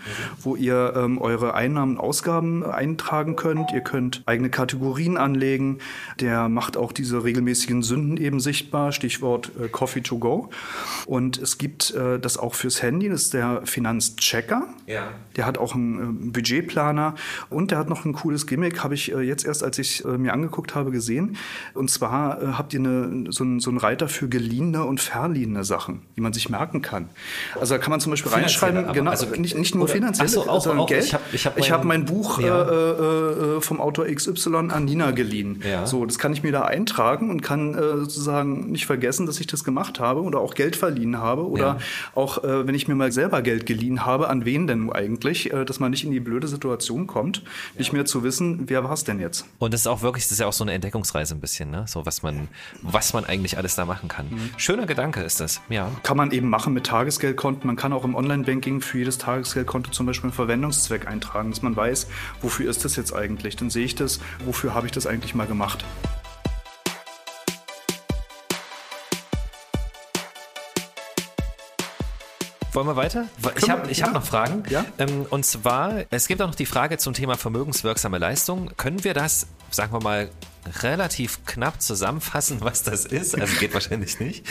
wo 0.42 0.56
ihr 0.56 0.94
ähm, 0.96 1.18
eure 1.18 1.56
Einnahmen 1.56 1.94
und 1.98 2.00
Ausgaben 2.00 2.64
eintragen 2.64 3.36
könnt. 3.36 3.72
Ihr 3.72 3.82
könnt 3.82 4.22
eigene 4.28 4.52
Kategorien 4.52 5.18
anlegen. 5.18 5.80
Der 6.20 6.43
macht 6.50 6.78
auch 6.78 6.92
diese 6.92 7.24
regelmäßigen 7.24 7.84
Sünden 7.84 8.18
eben 8.18 8.40
sichtbar, 8.40 8.92
Stichwort 8.92 9.52
äh, 9.62 9.68
Coffee 9.68 10.02
to 10.02 10.18
go. 10.18 10.50
Und 11.06 11.38
es 11.38 11.58
gibt 11.58 11.92
äh, 11.92 12.20
das 12.20 12.38
auch 12.38 12.56
fürs 12.56 12.82
Handy, 12.82 13.10
das 13.10 13.24
ist 13.24 13.34
der 13.34 13.62
Finanzchecker. 13.66 14.68
Ja. 14.86 15.10
Der 15.36 15.46
hat 15.46 15.58
auch 15.58 15.76
einen 15.76 16.28
äh, 16.28 16.32
Budgetplaner 16.32 17.16
und 17.50 17.72
der 17.72 17.78
hat 17.78 17.90
noch 17.90 18.06
ein 18.06 18.14
cooles 18.14 18.48
Gimmick, 18.48 18.84
habe 18.84 18.96
ich 18.96 19.14
äh, 19.14 19.22
jetzt 19.22 19.46
erst, 19.46 19.64
als 19.64 19.78
ich 19.80 20.04
äh, 20.06 20.18
mir 20.18 20.34
angeguckt 20.34 20.76
habe, 20.76 20.92
gesehen. 20.92 21.38
Und 21.74 21.90
zwar 21.90 22.42
äh, 22.42 22.46
habt 22.54 22.74
ihr 22.74 22.80
eine, 22.80 23.32
so, 23.32 23.44
ein, 23.44 23.60
so 23.60 23.70
einen 23.70 23.80
Reiter 23.80 24.08
für 24.08 24.28
geliehene 24.28 24.84
und 24.84 25.00
verliehene 25.00 25.64
Sachen, 25.64 26.02
die 26.16 26.22
man 26.22 26.34
sich 26.34 26.50
merken 26.50 26.82
kann. 26.82 27.10
Also 27.60 27.76
da 27.76 27.80
kann 27.80 27.92
man 27.92 28.00
zum 28.00 28.12
Beispiel 28.12 28.32
reinschreiben, 28.32 28.92
genau, 28.94 29.12
also, 29.12 29.28
nicht, 29.28 29.58
nicht 29.58 29.76
nur 29.76 29.88
finanziell, 29.88 30.28
so, 30.28 30.48
auch, 30.48 30.62
sondern 30.62 30.82
auch, 30.82 30.88
Geld. 30.88 31.06
Ich 31.06 31.14
habe 31.14 31.24
ich 31.32 31.46
hab 31.46 31.58
mein, 31.58 31.72
hab 31.72 31.84
mein 31.86 32.06
Buch 32.06 32.40
ja. 32.40 33.60
vom 33.62 33.80
Autor 33.80 34.06
XY 34.06 34.70
an 34.70 34.86
Nina 34.86 35.12
geliehen. 35.12 35.62
Ja. 35.68 35.86
So, 35.86 36.06
das 36.06 36.20
kann 36.20 36.33
ich 36.34 36.44
mir 36.44 36.52
da 36.52 36.64
eintragen 36.64 37.30
und 37.30 37.42
kann 37.42 37.74
äh, 37.74 37.98
sozusagen 37.98 38.72
nicht 38.72 38.86
vergessen, 38.86 39.26
dass 39.26 39.40
ich 39.40 39.48
das 39.48 39.64
gemacht 39.64 40.00
habe 40.00 40.22
oder 40.22 40.40
auch 40.40 40.54
Geld 40.54 40.76
verliehen 40.76 41.18
habe 41.18 41.48
oder 41.48 41.64
ja. 41.64 41.78
auch, 42.16 42.44
äh, 42.44 42.68
wenn 42.68 42.76
ich 42.76 42.88
mir 42.88 42.96
mal 42.96 43.12
selber 43.12 43.42
Geld 43.42 43.66
geliehen 43.66 44.06
habe, 44.06 44.30
an 44.30 44.46
wen 44.46 44.68
denn 44.68 44.92
eigentlich, 44.92 45.54
äh, 45.54 45.66
dass 45.66 45.80
man 45.80 45.92
nicht 45.92 46.04
in 46.04 46.12
die 46.12 46.20
blöde 46.20 46.48
Situation 46.48 47.08
kommt, 47.08 47.38
ja. 47.38 47.44
nicht 47.78 47.94
mehr 47.94 48.06
zu 48.06 48.24
wissen, 48.24 48.64
wer 48.68 48.84
war 48.84 48.94
es 48.94 49.04
denn 49.04 49.20
jetzt. 49.20 49.46
Und 49.60 49.74
das 49.74 49.82
ist 49.82 49.88
auch 49.88 50.02
wirklich, 50.02 50.24
das 50.26 50.34
ist 50.34 50.40
ja 50.40 50.48
auch 50.48 50.54
so 50.54 50.64
eine 50.64 50.74
Entdeckungsreise 50.74 51.36
ein 51.36 51.40
bisschen, 51.40 51.72
ne? 51.72 51.86
so 51.88 52.06
was 52.06 52.24
man, 52.24 52.48
was 52.82 53.14
man 53.14 53.26
eigentlich 53.26 53.58
alles 53.58 53.76
da 53.76 53.86
machen 53.86 54.10
kann. 54.10 54.28
Mhm. 54.30 54.50
Schöner 54.58 54.86
Gedanke 54.86 55.22
ist 55.22 55.40
das, 55.40 55.62
ja. 55.70 55.90
Kann 56.04 56.18
man 56.18 56.32
eben 56.32 56.50
machen 56.50 56.74
mit 56.74 56.86
Tagesgeldkonten. 56.86 57.68
Man 57.68 57.76
kann 57.76 57.94
auch 57.94 58.04
im 58.04 58.16
Online-Banking 58.16 58.82
für 58.82 59.00
jedes 59.00 59.18
Tagesgeldkonto 59.18 59.92
zum 59.92 60.06
Beispiel 60.06 60.30
einen 60.30 60.34
Verwendungszweck 60.34 61.08
eintragen, 61.08 61.52
dass 61.52 61.62
man 61.62 61.76
weiß, 61.76 62.08
wofür 62.42 62.70
ist 62.70 62.86
das 62.86 62.96
jetzt 62.96 63.14
eigentlich. 63.14 63.56
Dann 63.56 63.70
sehe 63.70 63.86
ich 63.86 63.96
das, 63.96 64.20
wofür 64.46 64.74
habe 64.74 64.86
ich 64.86 64.92
das 64.92 65.08
eigentlich 65.08 65.36
mal 65.36 65.48
gemacht. 65.48 65.86
Wollen 72.74 72.88
wir 72.88 72.96
weiter? 72.96 73.28
Ich 73.56 73.70
habe 73.70 73.90
ich 73.92 74.02
hab 74.02 74.14
noch 74.14 74.26
Fragen. 74.26 74.64
Ja? 74.70 74.84
Ähm, 74.98 75.28
und 75.30 75.46
zwar, 75.46 76.06
es 76.10 76.28
gibt 76.28 76.42
auch 76.42 76.48
noch 76.48 76.56
die 76.56 76.66
Frage 76.66 76.98
zum 76.98 77.14
Thema 77.14 77.38
vermögenswirksame 77.38 78.18
Leistung. 78.18 78.72
Können 78.78 79.04
wir 79.04 79.14
das, 79.14 79.48
sagen 79.70 79.94
wir 79.94 80.02
mal, 80.02 80.30
relativ 80.82 81.46
knapp 81.46 81.82
zusammenfassen, 81.82 82.62
was 82.62 82.84
das 82.84 83.06
ist. 83.06 83.40
Also 83.40 83.60
geht 83.60 83.74
wahrscheinlich 83.74 84.20
nicht. 84.20 84.46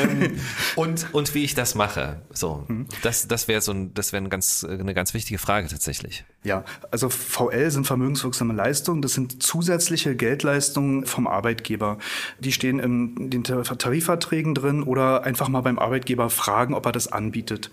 ähm, 0.00 0.38
und, 0.76 1.12
und 1.12 1.34
wie 1.34 1.44
ich 1.44 1.54
das 1.54 1.74
mache. 1.74 2.22
So, 2.32 2.64
mhm. 2.68 2.86
das, 3.02 3.28
das 3.28 3.48
wäre 3.48 3.60
so 3.60 3.72
ein, 3.72 3.94
das 3.94 4.12
wäre 4.12 4.20
eine 4.20 4.28
ganz, 4.28 4.64
eine 4.64 4.94
ganz 4.94 5.14
wichtige 5.14 5.38
Frage 5.38 5.68
tatsächlich. 5.68 6.24
Ja, 6.44 6.64
also 6.90 7.08
VL 7.08 7.70
sind 7.70 7.86
vermögenswirksame 7.86 8.54
Leistungen. 8.54 9.02
Das 9.02 9.14
sind 9.14 9.42
zusätzliche 9.42 10.14
Geldleistungen 10.14 11.04
vom 11.04 11.26
Arbeitgeber. 11.26 11.98
Die 12.38 12.52
stehen 12.52 12.78
in 12.78 13.30
den 13.30 13.42
Tarifverträgen 13.42 14.54
drin 14.54 14.82
oder 14.82 15.24
einfach 15.24 15.48
mal 15.48 15.62
beim 15.62 15.78
Arbeitgeber 15.78 16.30
fragen, 16.30 16.74
ob 16.74 16.86
er 16.86 16.92
das 16.92 17.10
anbietet. 17.10 17.70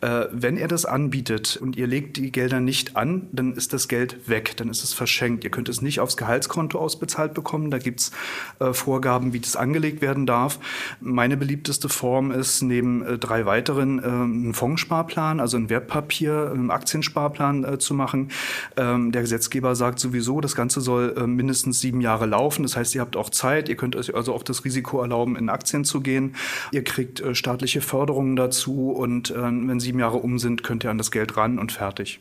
Äh, 0.00 0.26
wenn 0.32 0.56
er 0.56 0.68
das 0.68 0.84
anbietet 0.84 1.56
und 1.56 1.76
ihr 1.76 1.86
legt 1.86 2.16
die 2.16 2.32
Gelder 2.32 2.60
nicht 2.60 2.96
an, 2.96 3.28
dann 3.32 3.54
ist 3.54 3.72
das 3.72 3.86
Geld 3.86 4.28
weg, 4.28 4.56
dann 4.56 4.68
ist 4.68 4.82
es 4.82 4.92
verschenkt. 4.92 5.44
Ihr 5.44 5.50
könnt 5.50 5.68
es 5.68 5.80
nicht 5.80 6.00
aufs 6.00 6.16
Gehaltskonto 6.16 6.78
ausbezahlt 6.78 7.35
bekommen. 7.36 7.70
Da 7.70 7.78
gibt 7.78 8.00
es 8.00 8.12
äh, 8.58 8.72
Vorgaben, 8.72 9.32
wie 9.32 9.38
das 9.38 9.54
angelegt 9.54 10.02
werden 10.02 10.26
darf. 10.26 10.58
Meine 11.00 11.36
beliebteste 11.36 11.88
Form 11.88 12.32
ist 12.32 12.62
neben 12.62 13.06
äh, 13.06 13.18
drei 13.18 13.46
weiteren 13.46 14.00
äh, 14.00 14.02
einen 14.02 14.54
Fondssparplan, 14.54 15.38
also 15.38 15.56
ein 15.56 15.70
Wertpapier, 15.70 16.50
einen 16.52 16.72
Aktiensparplan 16.72 17.64
äh, 17.64 17.78
zu 17.78 17.94
machen. 17.94 18.30
Ähm, 18.76 19.12
der 19.12 19.22
Gesetzgeber 19.22 19.76
sagt 19.76 20.00
sowieso, 20.00 20.40
das 20.40 20.56
Ganze 20.56 20.80
soll 20.80 21.14
äh, 21.16 21.26
mindestens 21.26 21.80
sieben 21.80 22.00
Jahre 22.00 22.26
laufen. 22.26 22.64
Das 22.64 22.76
heißt, 22.76 22.94
ihr 22.96 23.00
habt 23.00 23.16
auch 23.16 23.30
Zeit. 23.30 23.68
Ihr 23.68 23.76
könnt 23.76 23.94
euch 23.94 24.14
also 24.14 24.34
auch 24.34 24.42
das 24.42 24.64
Risiko 24.64 25.00
erlauben, 25.00 25.36
in 25.36 25.48
Aktien 25.48 25.84
zu 25.84 26.00
gehen. 26.00 26.34
Ihr 26.72 26.82
kriegt 26.82 27.20
äh, 27.20 27.34
staatliche 27.34 27.80
Förderungen 27.80 28.34
dazu 28.34 28.90
und 28.90 29.34
wenn 29.36 29.80
sieben 29.80 29.98
Jahre 29.98 30.16
um 30.16 30.38
sind, 30.38 30.62
könnt 30.62 30.84
ihr 30.84 30.90
an 30.90 30.98
das 30.98 31.10
Geld 31.10 31.36
ran 31.36 31.58
und 31.58 31.72
fertig. 31.72 32.20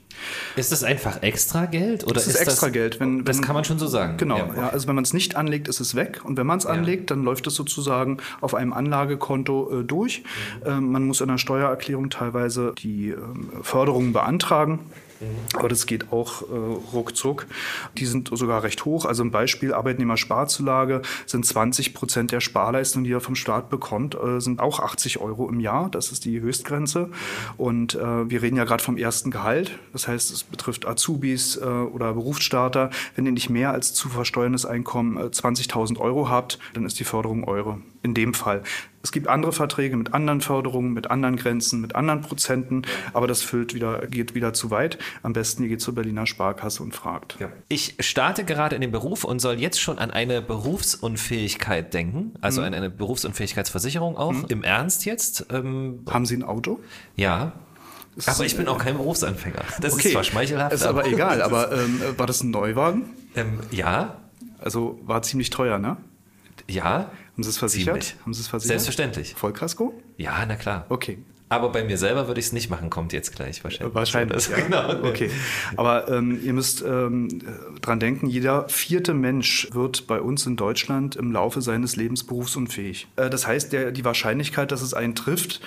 Ist 0.55 0.71
das 0.71 0.83
einfach 0.83 1.21
extra 1.21 1.65
Geld 1.65 2.03
oder 2.03 2.15
das 2.15 2.27
ist, 2.27 2.35
ist 2.35 2.41
extra 2.41 2.67
das, 2.67 2.73
Geld? 2.73 2.99
Wenn, 2.99 3.19
wenn, 3.19 3.25
das 3.25 3.41
kann 3.41 3.55
man 3.55 3.63
schon 3.63 3.79
so 3.79 3.87
sagen. 3.87 4.17
Genau. 4.17 4.37
Ja, 4.37 4.53
ja 4.55 4.69
also 4.69 4.87
wenn 4.87 4.95
man 4.95 5.04
es 5.05 5.13
nicht 5.13 5.35
anlegt, 5.35 5.67
ist 5.67 5.79
es 5.79 5.95
weg. 5.95 6.21
Und 6.23 6.37
wenn 6.37 6.47
man 6.47 6.57
es 6.57 6.65
ja. 6.65 6.71
anlegt, 6.71 7.11
dann 7.11 7.23
läuft 7.23 7.47
es 7.47 7.55
sozusagen 7.55 8.17
auf 8.41 8.53
einem 8.55 8.73
Anlagekonto 8.73 9.81
äh, 9.81 9.83
durch. 9.83 10.23
Mhm. 10.63 10.69
Ähm, 10.69 10.91
man 10.91 11.03
muss 11.05 11.21
in 11.21 11.27
der 11.27 11.37
Steuererklärung 11.37 12.09
teilweise 12.09 12.73
die 12.77 13.09
ähm, 13.09 13.49
Förderungen 13.61 14.13
beantragen. 14.13 14.79
Aber 15.55 15.69
das 15.69 15.85
geht 15.85 16.11
auch 16.11 16.41
äh, 16.41 16.45
ruckzuck. 16.93 17.47
Die 17.97 18.05
sind 18.05 18.29
sogar 18.31 18.63
recht 18.63 18.85
hoch. 18.85 19.05
Also 19.05 19.23
ein 19.23 19.31
Beispiel 19.31 19.73
Arbeitnehmersparzulage 19.73 21.01
sind 21.25 21.45
20 21.45 21.93
Prozent 21.93 22.31
der 22.31 22.41
Sparleistung, 22.41 23.03
die 23.03 23.11
er 23.11 23.21
vom 23.21 23.35
Staat 23.35 23.69
bekommt, 23.69 24.15
äh, 24.15 24.39
sind 24.39 24.59
auch 24.59 24.79
80 24.79 25.19
Euro 25.19 25.49
im 25.49 25.59
Jahr. 25.59 25.89
Das 25.89 26.11
ist 26.11 26.25
die 26.25 26.41
Höchstgrenze. 26.41 27.09
Und 27.57 27.95
äh, 27.95 28.29
wir 28.29 28.41
reden 28.41 28.57
ja 28.57 28.65
gerade 28.65 28.83
vom 28.83 28.97
ersten 28.97 29.31
Gehalt. 29.31 29.71
Das 29.93 30.07
heißt, 30.07 30.31
es 30.31 30.43
betrifft 30.43 30.85
Azubis 30.85 31.57
äh, 31.57 31.63
oder 31.63 32.13
Berufsstarter. 32.13 32.89
Wenn 33.15 33.25
ihr 33.25 33.31
nicht 33.31 33.49
mehr 33.49 33.71
als 33.71 33.93
zu 33.93 34.09
versteuerndes 34.09 34.65
Einkommen 34.65 35.17
20.000 35.17 35.95
äh, 35.95 35.99
Euro 35.99 36.29
habt, 36.29 36.59
dann 36.73 36.85
ist 36.85 36.99
die 36.99 37.05
Förderung 37.05 37.45
eure. 37.45 37.79
In 38.03 38.13
dem 38.13 38.33
Fall. 38.35 38.61
Es 39.05 39.11
gibt 39.11 39.27
andere 39.27 39.51
Verträge 39.51 39.97
mit 39.97 40.15
anderen 40.15 40.41
Förderungen, 40.41 40.91
mit 40.91 41.11
anderen 41.11 41.35
Grenzen, 41.35 41.79
mit 41.79 41.93
anderen 41.93 42.21
Prozenten, 42.21 42.87
aber 43.13 43.27
das 43.27 43.43
füllt 43.43 43.75
wieder, 43.75 44.07
geht 44.07 44.33
wieder 44.33 44.53
zu 44.53 44.71
weit. 44.71 44.97
Am 45.21 45.31
besten 45.31 45.61
ihr 45.61 45.69
geht 45.69 45.81
zur 45.81 45.93
Berliner 45.93 46.25
Sparkasse 46.25 46.81
und 46.81 46.95
fragt. 46.95 47.37
Ja. 47.39 47.49
Ich 47.69 47.97
starte 47.99 48.43
gerade 48.45 48.73
in 48.73 48.81
den 48.81 48.91
Beruf 48.91 49.23
und 49.23 49.37
soll 49.37 49.59
jetzt 49.59 49.79
schon 49.79 49.99
an 49.99 50.09
eine 50.09 50.41
Berufsunfähigkeit 50.41 51.93
denken, 51.93 52.33
also 52.41 52.61
mhm. 52.61 52.67
an 52.67 52.73
eine 52.73 52.89
Berufsunfähigkeitsversicherung 52.89 54.17
auch. 54.17 54.31
Mhm. 54.31 54.45
Im 54.47 54.63
Ernst 54.63 55.05
jetzt? 55.05 55.45
Ähm, 55.51 55.99
Haben 56.09 56.25
Sie 56.25 56.37
ein 56.37 56.43
Auto? 56.43 56.79
Ja. 57.15 57.51
aber 58.25 58.43
ich 58.43 58.57
bin 58.57 58.67
auch 58.67 58.79
kein 58.79 58.97
Berufsanfänger. 58.97 59.61
Das 59.81 59.93
okay. 59.93 60.07
ist 60.07 60.13
zwar 60.13 60.23
schmeichelhaft. 60.23 60.73
Ist 60.73 60.81
aber, 60.81 61.01
aber 61.01 61.09
egal. 61.09 61.43
Aber 61.43 61.71
ähm, 61.79 62.01
war 62.17 62.25
das 62.25 62.41
ein 62.41 62.49
Neuwagen? 62.49 63.03
Ähm, 63.35 63.59
ja. 63.69 64.17
Also 64.59 64.99
war 65.03 65.21
ziemlich 65.21 65.51
teuer, 65.51 65.77
ne? 65.77 65.97
Ja. 66.67 67.11
Haben 67.35 67.43
Sie 67.43 67.49
es 67.49 67.57
versichert? 67.57 68.03
Ziemlich. 68.03 68.23
Haben 68.23 68.33
Sie 68.33 68.41
es 68.41 68.47
versichert? 68.47 68.69
Selbstverständlich. 68.69 69.35
Vollkasko? 69.35 69.93
Ja, 70.17 70.45
na 70.47 70.55
klar. 70.55 70.85
Okay. 70.87 71.19
Aber 71.47 71.69
bei 71.69 71.83
mir 71.83 71.97
selber 71.97 72.27
würde 72.27 72.39
ich 72.39 72.47
es 72.47 72.53
nicht 72.53 72.69
machen, 72.69 72.89
kommt 72.89 73.13
jetzt 73.13 73.35
gleich 73.35 73.63
wahrscheinlich. 73.63 73.93
Wahrscheinlich. 73.93 74.47
Ja. 74.49 74.57
Genau. 74.65 75.07
Okay. 75.07 75.29
Aber 75.75 76.07
ähm, 76.09 76.39
ihr 76.43 76.53
müsst 76.53 76.81
ähm, 76.81 77.41
dran 77.81 77.99
denken, 77.99 78.27
jeder 78.27 78.67
vierte 78.69 79.13
Mensch 79.13 79.67
wird 79.71 80.07
bei 80.07 80.21
uns 80.21 80.45
in 80.47 80.55
Deutschland 80.55 81.15
im 81.15 81.31
Laufe 81.31 81.61
seines 81.61 81.97
Lebens 81.97 82.23
berufsunfähig. 82.23 83.07
Äh, 83.15 83.29
das 83.29 83.45
heißt, 83.45 83.73
der, 83.73 83.91
die 83.91 84.03
Wahrscheinlichkeit, 84.03 84.71
dass 84.71 84.81
es 84.81 84.93
einen 84.93 85.13
trifft, 85.13 85.61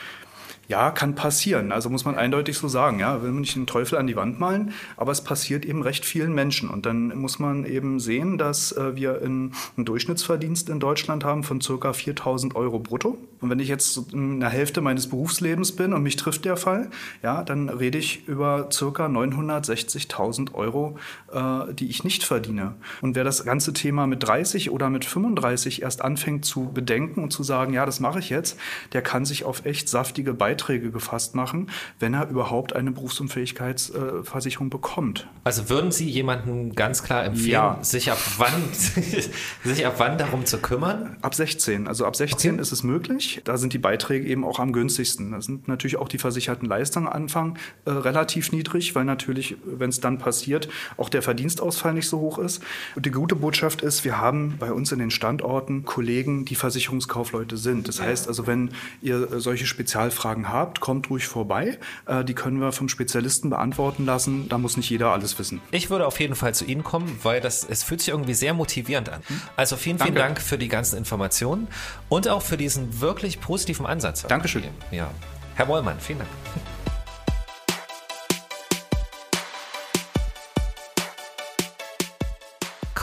ja, 0.69 0.91
kann 0.91 1.15
passieren. 1.15 1.73
Also 1.73 1.89
muss 1.89 2.05
man 2.05 2.15
eindeutig 2.15 2.59
so 2.59 2.69
sagen. 2.69 3.01
Ja, 3.01 3.23
will 3.23 3.33
man 3.33 3.41
nicht 3.41 3.57
den 3.57 3.67
Teufel 3.67 3.97
an 3.97 4.07
die 4.07 4.17
Wand 4.17 4.39
malen, 4.39 4.73
aber 4.99 5.13
es 5.13 5.25
passiert 5.25 5.65
eben 5.65 5.83
recht 5.83 6.05
vielen 6.05 6.35
Menschen. 6.35 6.69
Und 6.69 6.85
dann 6.85 7.17
muss 7.19 7.39
man 7.39 7.65
eben 7.65 8.01
sehen, 8.01 8.37
dass 8.37 8.73
äh, 8.73 8.95
wir 8.95 9.23
in, 9.23 9.53
einen 9.77 9.87
Durchschnittsverdienst 9.87 10.69
in 10.69 10.79
Deutschland 10.79 11.25
haben 11.25 11.43
von 11.43 11.63
circa 11.63 11.95
4000 11.95 12.55
Euro 12.55 12.79
brutto. 12.79 13.17
Und 13.41 13.49
wenn 13.49 13.61
ich 13.61 13.69
jetzt 13.69 14.13
in 14.13 14.41
der 14.41 14.51
Hälfte 14.51 14.83
meines 14.83 15.09
Berufslebens 15.09 15.73
bin 15.73 15.95
und 15.95 16.03
mich 16.03 16.17
trifft 16.17 16.45
der 16.45 16.59
Fall, 16.59 16.91
ja, 17.23 17.43
dann 17.43 17.71
rede 17.71 17.97
ich 17.97 18.29
über 18.29 18.69
circa 18.71 19.07
960.000 19.07 20.53
Euro, 20.53 20.99
äh, 21.33 21.73
die 21.73 21.89
ich 21.89 22.05
nicht 22.05 22.25
verdiene. 22.25 22.75
Und 23.01 23.17
wer 23.17 23.25
das 23.25 23.47
ganze 23.47 23.73
Thema 23.73 24.07
mit 24.07 24.23
30 24.23 24.71
oder 24.71 24.91
mit 24.91 25.07
35 25.07 25.81
erst 25.81 26.03
anfängt 26.03 26.45
zu 26.45 26.71
bedenken 26.75 27.23
und 27.23 27.33
zu 27.33 27.43
sagen, 27.43 27.73
ja, 27.73 27.87
das 27.87 28.01
mache 28.01 28.19
ich 28.19 28.29
jetzt, 28.29 28.59
der 28.93 29.01
kann 29.01 29.25
sich 29.25 29.45
auf 29.45 29.65
echt 29.65 29.89
saftige 29.89 30.35
Beiträge 30.35 30.58
Beiträge 30.59 30.91
gefasst 30.91 31.35
machen, 31.35 31.71
wenn 32.01 32.15
er 32.15 32.29
überhaupt 32.29 32.75
eine 32.75 32.91
Berufsunfähigkeitsversicherung 32.91 34.71
bekommt. 34.71 35.29
Also 35.45 35.71
würden 35.71 35.93
Sie 35.93 36.09
jemanden 36.09 36.75
ganz 36.75 37.03
klar 37.03 37.25
empfehlen, 37.25 37.51
ja. 37.51 37.79
sich, 37.83 38.11
ab 38.11 38.19
wann, 38.39 38.53
sich 39.65 39.87
ab 39.87 39.95
wann 39.99 40.19
darum 40.19 40.45
zu 40.45 40.59
kümmern? 40.59 41.17
Ab 41.23 41.35
16. 41.35 41.87
Also 41.87 42.05
ab 42.05 42.17
16 42.17 42.55
okay. 42.55 42.61
ist 42.61 42.73
es 42.73 42.83
möglich. 42.83 43.41
Da 43.45 43.57
sind 43.57 43.73
die 43.73 43.79
Beiträge 43.79 44.27
eben 44.27 44.45
auch 44.45 44.59
am 44.59 44.73
günstigsten. 44.73 45.31
Da 45.31 45.41
sind 45.41 45.69
natürlich 45.69 45.97
auch 45.97 46.09
die 46.09 46.19
versicherten 46.19 46.69
Leistungen 46.69 47.07
am 47.07 47.13
Anfang 47.13 47.59
äh, 47.85 47.91
relativ 47.91 48.53
niedrig, 48.53 48.95
weil 48.95 49.05
natürlich, 49.05 49.57
wenn 49.65 49.91
es 49.91 50.01
dann 50.01 50.19
passiert, 50.19 50.69
auch 50.97 51.09
der 51.09 51.23
Verdienstausfall 51.23 51.95
nicht 51.95 52.09
so 52.09 52.19
hoch 52.19 52.39
ist. 52.39 52.63
Und 52.97 53.07
die 53.07 53.11
gute 53.11 53.37
Botschaft 53.37 53.83
ist, 53.83 54.05
wir 54.05 54.19
haben 54.19 54.57
bei 54.59 54.73
uns 54.73 54.91
in 54.91 54.99
den 54.99 55.11
Standorten 55.11 55.85
Kollegen, 55.85 56.45
die 56.45 56.55
Versicherungskaufleute 56.55 57.57
sind. 57.57 57.87
Das 57.87 58.01
heißt 58.01 58.27
also, 58.29 58.47
wenn 58.47 58.71
ihr 59.03 59.41
solche 59.41 59.67
Spezialfragen 59.67 60.48
habt, 60.53 60.81
kommt 60.81 61.11
ruhig 61.11 61.27
vorbei. 61.27 61.79
Äh, 62.07 62.25
die 62.25 62.35
können 62.35 62.61
wir 62.61 62.73
vom 62.73 62.89
Spezialisten 62.89 63.51
beantworten 63.51 64.05
lassen. 64.05 64.49
Da 64.49 64.59
muss 64.59 64.77
nicht 64.77 64.91
jeder 64.91 65.13
alles 65.13 65.39
wissen. 65.39 65.61
Ich 65.71 65.91
würde 65.91 66.07
auf 66.07 66.19
jeden 66.21 66.35
Fall 66.35 66.55
zu 66.55 66.65
Ihnen 66.65 66.85
kommen, 66.85 67.19
weil 67.23 67.41
das, 67.41 67.65
es 67.65 67.83
fühlt 67.83 68.01
sich 68.01 68.11
irgendwie 68.11 68.35
sehr 68.35 68.55
motivierend 68.55 69.09
an. 69.09 69.23
Hm? 69.27 69.41
Also 69.57 69.77
vielen, 69.77 69.99
vielen 69.99 70.15
Dank 70.15 70.41
für 70.41 70.59
die 70.59 70.69
ganzen 70.69 70.97
Informationen 70.97 71.69
und 72.09 72.29
auch 72.29 72.43
für 72.43 72.57
diesen 72.57 73.01
wirklich 73.01 73.41
positiven 73.41 73.87
Ansatz. 73.87 74.23
Dankeschön. 74.23 74.65
Ja. 74.91 75.11
Herr 75.55 75.69
Wollmann, 75.69 75.99
vielen 75.99 76.21
Dank. 76.21 76.31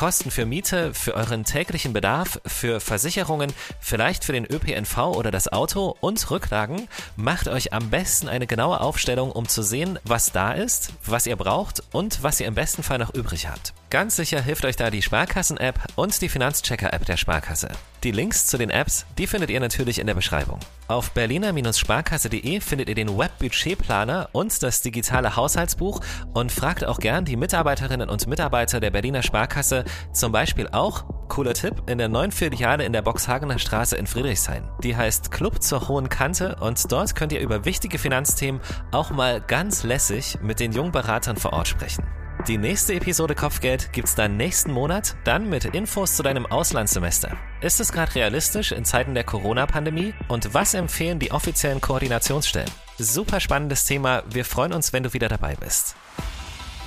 Kosten 0.06 0.30
für 0.30 0.46
Miete, 0.46 0.94
für 0.94 1.15
euren 1.15 1.46
täglichen 1.46 1.91
Bedarf, 1.91 2.39
für 2.46 2.80
Versicherungen, 2.80 3.52
vielleicht 3.80 4.24
für 4.24 4.34
den 4.34 4.46
ÖPNV 4.46 5.00
oder 5.15 5.32
das 5.32 5.52
Auto 5.52 5.98
und 6.00 6.30
Rücklagen, 6.30 6.88
macht 7.15 7.48
euch 7.48 7.74
am 7.74 7.89
besten 7.89 8.30
eine 8.30 8.46
genaue 8.46 8.82
Aufstellung, 8.82 9.32
um 9.32 9.48
zu 9.48 9.63
sehen, 9.63 9.98
was 10.04 10.32
da 10.32 10.52
ist, 10.52 10.94
was 11.08 11.26
ihr 11.26 11.36
braucht 11.36 11.82
und 11.91 12.22
was 12.22 12.39
ihr 12.39 12.46
im 12.46 12.54
besten 12.54 12.84
Fall 12.84 13.00
noch 13.00 13.15
übrig 13.15 13.48
habt. 13.48 13.74
Ganz 13.89 14.15
sicher 14.15 14.41
hilft 14.41 14.65
euch 14.65 14.76
da 14.76 14.91
die 14.91 15.02
Sparkassen-App 15.02 15.85
und 15.96 16.22
die 16.22 16.30
Finanzchecker-App 16.30 17.06
der 17.06 17.18
Sparkasse. 17.18 17.70
Die 18.04 18.12
Links 18.12 18.46
zu 18.46 18.58
den 18.58 18.70
Apps, 18.70 19.06
die 19.18 19.26
findet 19.26 19.50
ihr 19.50 19.60
natürlich 19.60 19.98
in 19.98 20.06
der 20.06 20.14
Beschreibung. 20.14 20.60
Auf 20.88 21.12
berliner-sparkasse.de 21.12 22.60
findet 22.60 22.88
ihr 22.90 22.96
den 22.96 23.18
Webbudgetplaner 23.18 24.30
und 24.32 24.62
das 24.62 24.82
digitale 24.82 25.36
Haushaltsbuch 25.36 26.02
und 26.34 26.52
fragt 26.52 26.86
auch 26.86 27.00
gern 27.00 27.26
die 27.26 27.36
Mitarbeiterinnen 27.36 28.10
und 28.10 28.28
Mitarbeiter 28.28 28.80
der 28.80 28.92
Berliner 28.92 29.24
Sparkasse, 29.24 29.86
zum 30.14 30.32
Beispiel 30.32 30.68
auch, 30.72 31.06
cooler 31.30 31.56
Tipp, 31.56 31.82
in 31.88 31.98
der 31.98 32.10
neuen 32.10 32.32
Filiale 32.32 32.86
in 32.86 32.94
der 32.94 33.02
Boxhagener 33.02 33.58
Straße 33.58 33.98
in 33.98 34.06
Friedrichshain. 34.06 34.70
Die 34.84 34.96
heißt 34.96 35.32
Club 35.32 35.64
zur 35.64 35.88
Hohen 35.88 36.10
Kante 36.10 36.58
und 36.60 36.92
dort 36.92 37.16
könnt 37.16 37.32
ihr 37.32 37.40
über 37.40 37.66
wichtige 37.66 37.98
Finanzthemen 37.98 38.62
auch 38.92 39.10
mal 39.10 39.42
ganz 39.42 39.84
lässig 39.84 40.38
mit 40.42 40.60
den 40.60 40.72
jungen 40.74 40.92
Beratern 40.92 41.38
vor 41.38 41.54
Ort 41.54 41.68
sprechen. 41.68 42.06
Die 42.48 42.60
nächste 42.60 42.94
Episode 42.94 43.34
Kopfgeld 43.34 43.92
gibt's 43.92 44.14
dann 44.14 44.38
nächsten 44.38 44.72
Monat, 44.72 45.16
dann 45.24 45.50
mit 45.50 45.66
Infos 45.66 46.16
zu 46.16 46.22
deinem 46.22 46.46
Auslandssemester. 46.46 47.36
Ist 47.62 47.80
es 47.80 47.92
gerade 47.92 48.14
realistisch 48.14 48.72
in 48.72 48.86
Zeiten 48.86 49.16
der 49.16 49.24
Corona-Pandemie? 49.24 50.14
Und 50.28 50.54
was 50.54 50.76
empfehlen 50.76 51.18
die 51.18 51.32
offiziellen 51.32 51.82
Koordinationsstellen? 51.82 52.70
Super 53.00 53.40
spannendes 53.40 53.86
Thema. 53.86 54.22
Wir 54.30 54.46
freuen 54.46 54.74
uns, 54.74 54.94
wenn 54.94 55.02
du 55.02 55.14
wieder 55.14 55.28
dabei 55.28 55.56
bist. 55.56 55.96